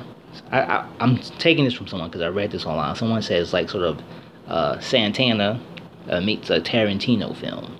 I, 0.51 0.61
I 0.61 0.87
am 0.99 1.17
taking 1.17 1.65
this 1.65 1.73
from 1.73 1.87
someone 1.87 2.09
because 2.09 2.21
I 2.21 2.27
read 2.27 2.51
this 2.51 2.65
online. 2.65 2.95
Someone 2.95 3.21
says 3.21 3.53
like 3.53 3.69
sort 3.69 3.83
of 3.83 4.01
uh, 4.47 4.79
Santana 4.79 5.61
uh, 6.09 6.21
meets 6.21 6.49
a 6.49 6.59
Tarantino 6.59 7.35
film, 7.35 7.77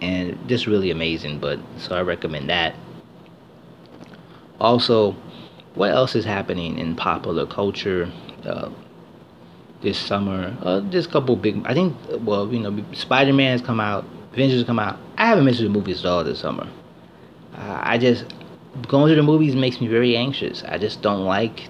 and 0.00 0.38
just 0.48 0.66
really 0.66 0.90
amazing. 0.90 1.38
But 1.38 1.60
so 1.78 1.96
I 1.96 2.02
recommend 2.02 2.48
that. 2.50 2.74
Also, 4.60 5.12
what 5.74 5.90
else 5.90 6.14
is 6.14 6.24
happening 6.24 6.78
in 6.78 6.94
popular 6.94 7.46
culture 7.46 8.10
uh, 8.44 8.70
this 9.82 9.98
summer? 9.98 10.56
Uh, 10.62 10.80
just 10.82 11.08
a 11.08 11.12
couple 11.12 11.36
big. 11.36 11.66
I 11.66 11.74
think. 11.74 11.96
Well, 12.20 12.52
you 12.52 12.60
know, 12.60 12.84
Spider 12.92 13.32
Man 13.32 13.52
has 13.52 13.62
come 13.62 13.80
out. 13.80 14.04
Avengers 14.32 14.64
come 14.64 14.78
out. 14.78 14.98
I 15.24 15.28
haven't 15.28 15.46
been 15.46 15.54
to 15.54 15.62
the 15.62 15.70
movies 15.70 16.00
at 16.00 16.06
all 16.06 16.22
this 16.22 16.40
summer. 16.40 16.68
Uh, 17.54 17.80
I 17.82 17.96
just 17.96 18.26
going 18.86 19.08
to 19.08 19.16
the 19.16 19.22
movies 19.22 19.56
makes 19.56 19.80
me 19.80 19.86
very 19.86 20.18
anxious. 20.18 20.62
I 20.64 20.76
just 20.76 21.00
don't 21.00 21.24
like 21.24 21.66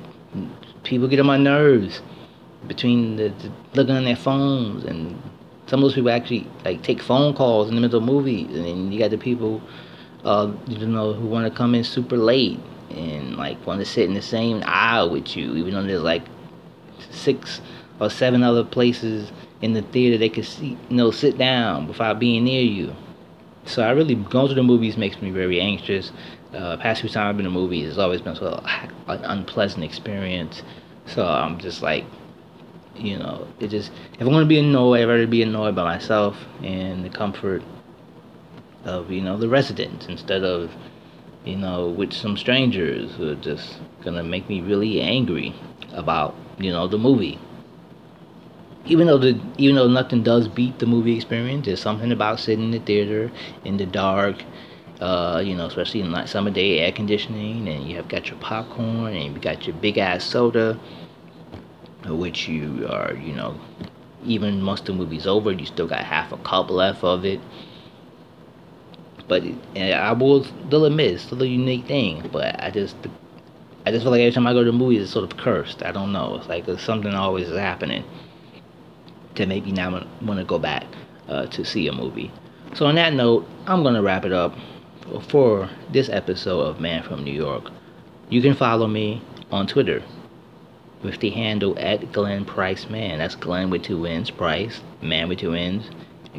people 0.82 1.06
get 1.06 1.20
on 1.20 1.26
my 1.26 1.36
nerves 1.36 2.02
between 2.66 3.14
the, 3.14 3.28
the 3.28 3.52
looking 3.74 3.94
on 3.94 4.06
their 4.06 4.16
phones 4.16 4.82
and 4.82 5.22
some 5.68 5.78
of 5.78 5.84
those 5.84 5.94
people 5.94 6.10
actually 6.10 6.48
like 6.64 6.82
take 6.82 7.00
phone 7.00 7.32
calls 7.32 7.68
in 7.68 7.76
the 7.76 7.80
middle 7.80 8.00
of 8.00 8.04
movies 8.04 8.48
and 8.48 8.64
then 8.64 8.90
you 8.90 8.98
got 8.98 9.10
the 9.12 9.18
people 9.18 9.62
uh, 10.24 10.50
you 10.66 10.84
know 10.84 11.12
who 11.12 11.28
want 11.28 11.46
to 11.46 11.56
come 11.56 11.76
in 11.76 11.84
super 11.84 12.16
late 12.16 12.58
and 12.90 13.36
like 13.36 13.64
want 13.64 13.78
to 13.78 13.86
sit 13.86 14.08
in 14.08 14.14
the 14.14 14.22
same 14.22 14.64
aisle 14.66 15.10
with 15.10 15.36
you, 15.36 15.54
even 15.54 15.74
though 15.74 15.82
there's 15.84 16.02
like 16.02 16.24
six 17.12 17.60
or 18.00 18.10
seven 18.10 18.42
other 18.42 18.64
places 18.64 19.30
in 19.62 19.74
the 19.74 19.82
theater 19.82 20.18
they 20.18 20.28
could 20.28 20.44
see, 20.44 20.76
you 20.88 20.96
know, 20.96 21.12
sit 21.12 21.38
down 21.38 21.86
without 21.86 22.18
being 22.18 22.42
near 22.42 22.60
you. 22.60 22.92
So 23.66 23.82
I 23.82 23.90
really 23.90 24.14
going 24.14 24.48
to 24.48 24.54
the 24.54 24.62
movies 24.62 24.96
makes 24.96 25.20
me 25.20 25.30
very 25.30 25.60
anxious. 25.60 26.12
Uh, 26.52 26.76
past 26.76 27.00
few 27.00 27.10
times 27.10 27.30
I've 27.30 27.36
been 27.36 27.44
to 27.44 27.50
movies, 27.50 27.88
it's 27.88 27.98
always 27.98 28.20
been 28.20 28.36
sort 28.36 28.54
of 28.54 28.64
an 29.08 29.24
unpleasant 29.24 29.84
experience. 29.84 30.62
So 31.06 31.26
I'm 31.26 31.58
just 31.58 31.82
like, 31.82 32.04
you 32.94 33.18
know, 33.18 33.48
it 33.60 33.68
just 33.68 33.90
if 34.14 34.20
I'm 34.20 34.28
gonna 34.28 34.46
be 34.46 34.58
annoyed, 34.58 35.00
I'd 35.02 35.08
rather 35.08 35.26
be 35.26 35.42
annoyed 35.42 35.74
by 35.74 35.84
myself 35.84 36.36
and 36.62 37.04
the 37.04 37.10
comfort 37.10 37.62
of 38.84 39.10
you 39.10 39.22
know 39.22 39.38
the 39.38 39.48
residents 39.48 40.06
instead 40.06 40.44
of 40.44 40.70
you 41.44 41.56
know, 41.56 41.88
with 41.88 42.12
some 42.12 42.36
strangers 42.36 43.12
who 43.16 43.30
are 43.30 43.34
just 43.36 43.78
gonna 44.02 44.22
make 44.24 44.48
me 44.48 44.60
really 44.60 45.00
angry 45.00 45.54
about, 45.92 46.34
you 46.58 46.70
know, 46.70 46.88
the 46.88 46.98
movie. 46.98 47.38
Even 48.86 49.06
though 49.06 49.18
the 49.18 49.40
even 49.56 49.76
though 49.76 49.88
nothing 49.88 50.22
does 50.22 50.48
beat 50.48 50.78
the 50.78 50.86
movie 50.86 51.16
experience, 51.16 51.66
there's 51.66 51.80
something 51.80 52.12
about 52.12 52.38
sitting 52.38 52.66
in 52.66 52.70
the 52.70 52.78
theater 52.80 53.30
in 53.64 53.78
the 53.78 53.86
dark, 53.86 54.42
uh, 55.00 55.42
you 55.44 55.54
know, 55.54 55.66
especially 55.66 56.00
in 56.00 56.12
like 56.12 56.28
summer 56.28 56.50
day 56.50 56.80
air 56.80 56.92
conditioning, 56.92 57.66
and 57.68 57.88
you 57.88 57.96
have 57.96 58.08
got 58.08 58.28
your 58.28 58.38
popcorn 58.38 59.14
and 59.14 59.34
you 59.34 59.40
got 59.40 59.66
your 59.66 59.74
big 59.76 59.96
ass 59.96 60.24
soda, 60.24 60.78
which 62.06 62.46
you 62.46 62.86
are, 62.90 63.14
you 63.14 63.34
know, 63.34 63.58
even 64.24 64.64
once 64.66 64.82
the 64.82 64.92
movie's 64.92 65.26
over, 65.26 65.50
you 65.52 65.64
still 65.64 65.86
got 65.86 66.04
half 66.04 66.32
a 66.32 66.36
cup 66.38 66.70
left 66.70 67.02
of 67.02 67.24
it 67.24 67.40
but 69.26 69.42
I 69.76 70.12
will 70.12 70.44
still 70.44 70.84
admit 70.84 71.12
it's 71.12 71.22
still 71.24 71.42
a 71.42 71.46
unique 71.46 71.86
thing. 71.86 72.28
But 72.30 72.62
I 72.62 72.70
just 72.70 72.96
I 73.86 73.90
just 73.90 74.02
feel 74.04 74.10
like 74.10 74.20
every 74.20 74.32
time 74.32 74.46
I 74.46 74.52
go 74.52 74.60
to 74.64 74.70
the 74.70 74.76
movies, 74.76 75.02
it's 75.02 75.12
sort 75.12 75.30
of 75.30 75.38
cursed. 75.38 75.82
I 75.82 75.92
don't 75.92 76.12
know. 76.12 76.36
It's 76.36 76.48
like 76.48 76.66
something 76.78 77.14
always 77.14 77.48
is 77.48 77.58
happening 77.58 78.04
to 79.34 79.46
maybe 79.46 79.72
now 79.72 80.06
want 80.22 80.38
to 80.38 80.44
go 80.44 80.58
back 80.58 80.84
uh, 81.28 81.46
to 81.46 81.64
see 81.64 81.88
a 81.88 81.92
movie. 81.92 82.30
So 82.74 82.86
on 82.86 82.96
that 82.96 83.12
note, 83.12 83.46
I'm 83.66 83.82
gonna 83.82 84.02
wrap 84.02 84.24
it 84.24 84.32
up 84.32 84.54
for 85.28 85.68
this 85.92 86.08
episode 86.08 86.60
of 86.60 86.80
Man 86.80 87.02
from 87.02 87.24
New 87.24 87.32
York. 87.32 87.70
You 88.28 88.40
can 88.42 88.54
follow 88.54 88.86
me 88.86 89.22
on 89.50 89.66
Twitter 89.66 90.02
with 91.02 91.20
the 91.20 91.30
handle 91.30 91.78
at 91.78 92.12
Glenn 92.12 92.44
Price 92.44 92.88
Mann. 92.88 93.18
That's 93.18 93.36
Glenn 93.36 93.70
with 93.70 93.82
two 93.82 94.06
N's, 94.06 94.30
Price, 94.30 94.80
Mann 95.02 95.28
with 95.28 95.38
two 95.38 95.54
N's. 95.54 95.90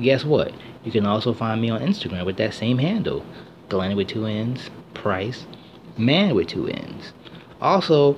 Guess 0.01 0.25
what? 0.25 0.51
You 0.83 0.91
can 0.91 1.05
also 1.05 1.33
find 1.33 1.61
me 1.61 1.69
on 1.69 1.81
Instagram 1.81 2.25
with 2.25 2.37
that 2.37 2.53
same 2.53 2.79
handle, 2.79 3.25
Glenn 3.69 3.95
with 3.95 4.07
two 4.09 4.25
N's, 4.25 4.69
Price, 4.93 5.45
Mann 5.97 6.35
with 6.35 6.47
two 6.47 6.67
N's. 6.67 7.13
Also, 7.61 8.17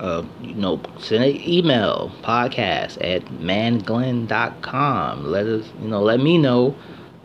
uh, 0.00 0.24
you 0.42 0.54
know, 0.54 0.80
send 0.98 1.22
an 1.22 1.48
email 1.48 2.10
podcast 2.22 2.96
at 3.02 3.22
manglenn.com. 3.26 5.24
Let 5.24 5.46
us, 5.46 5.70
you 5.80 5.88
know, 5.88 6.02
let 6.02 6.20
me 6.20 6.38
know 6.38 6.74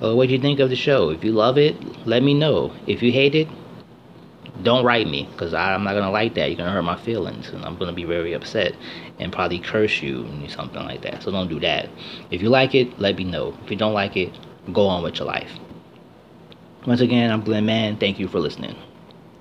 uh, 0.04 0.14
what 0.14 0.30
you 0.30 0.38
think 0.40 0.60
of 0.60 0.70
the 0.70 0.76
show. 0.76 1.10
If 1.10 1.24
you 1.24 1.32
love 1.32 1.58
it, 1.58 1.76
let 2.06 2.22
me 2.22 2.34
know. 2.34 2.74
If 2.86 3.02
you 3.02 3.14
hate 3.14 3.34
it, 3.34 3.48
don't 4.62 4.84
write 4.84 5.08
me 5.08 5.28
because 5.32 5.54
I'm 5.54 5.84
not 5.84 5.94
gonna 5.94 6.12
like 6.12 6.36
that. 6.36 6.50
You're 6.50 6.58
gonna 6.58 6.72
hurt 6.72 6.84
my 6.84 6.98
feelings, 6.98 7.50
and 7.50 7.64
I'm 7.64 7.78
gonna 7.78 7.94
be 7.94 8.04
very 8.04 8.34
upset 8.34 8.76
and 9.20 9.32
probably 9.32 9.60
curse 9.60 10.02
you 10.02 10.26
and 10.26 10.52
something 10.52 10.84
like 10.84 11.02
that. 11.04 11.24
So 11.24 11.32
don't 11.32 11.48
do 11.48 11.60
that. 11.62 11.90
If 12.30 12.42
you 12.42 12.50
like 12.50 12.76
it, 12.76 13.00
let 13.00 13.16
me 13.16 13.24
know. 13.24 13.58
If 13.64 13.72
you 13.72 13.78
don't 13.78 13.94
like 13.94 14.18
it, 14.18 14.38
go 14.74 14.88
on 14.88 15.02
with 15.02 15.20
your 15.20 15.28
life. 15.28 15.52
Once 16.86 17.02
again, 17.02 17.32
I'm 17.32 17.42
Glenn 17.42 17.66
Mann. 17.66 17.98
Thank 17.98 18.20
you 18.20 18.28
for 18.28 18.40
listening. 18.40 18.76